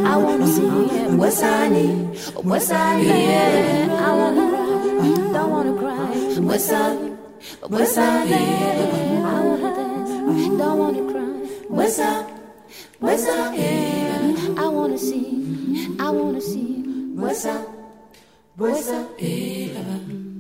[0.06, 2.00] I wanna see West I need,
[2.44, 3.92] West I need.
[3.92, 4.67] I wanna
[4.98, 6.40] don't wanna cry.
[6.40, 6.98] What's up?
[7.70, 8.34] What's I need?
[9.24, 11.34] I wanna dance, don't wanna cry.
[11.70, 12.30] What's up?
[13.00, 13.54] What's up?
[13.56, 14.56] Yeah.
[14.58, 16.82] I wanna see, I wanna see.
[17.16, 17.68] What's up?
[18.56, 19.10] What's up?
[19.20, 19.80] Yeah.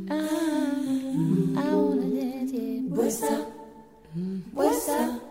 [0.09, 2.79] I wanna dance, yeah.
[2.89, 3.47] What's up?
[4.53, 5.27] What's up?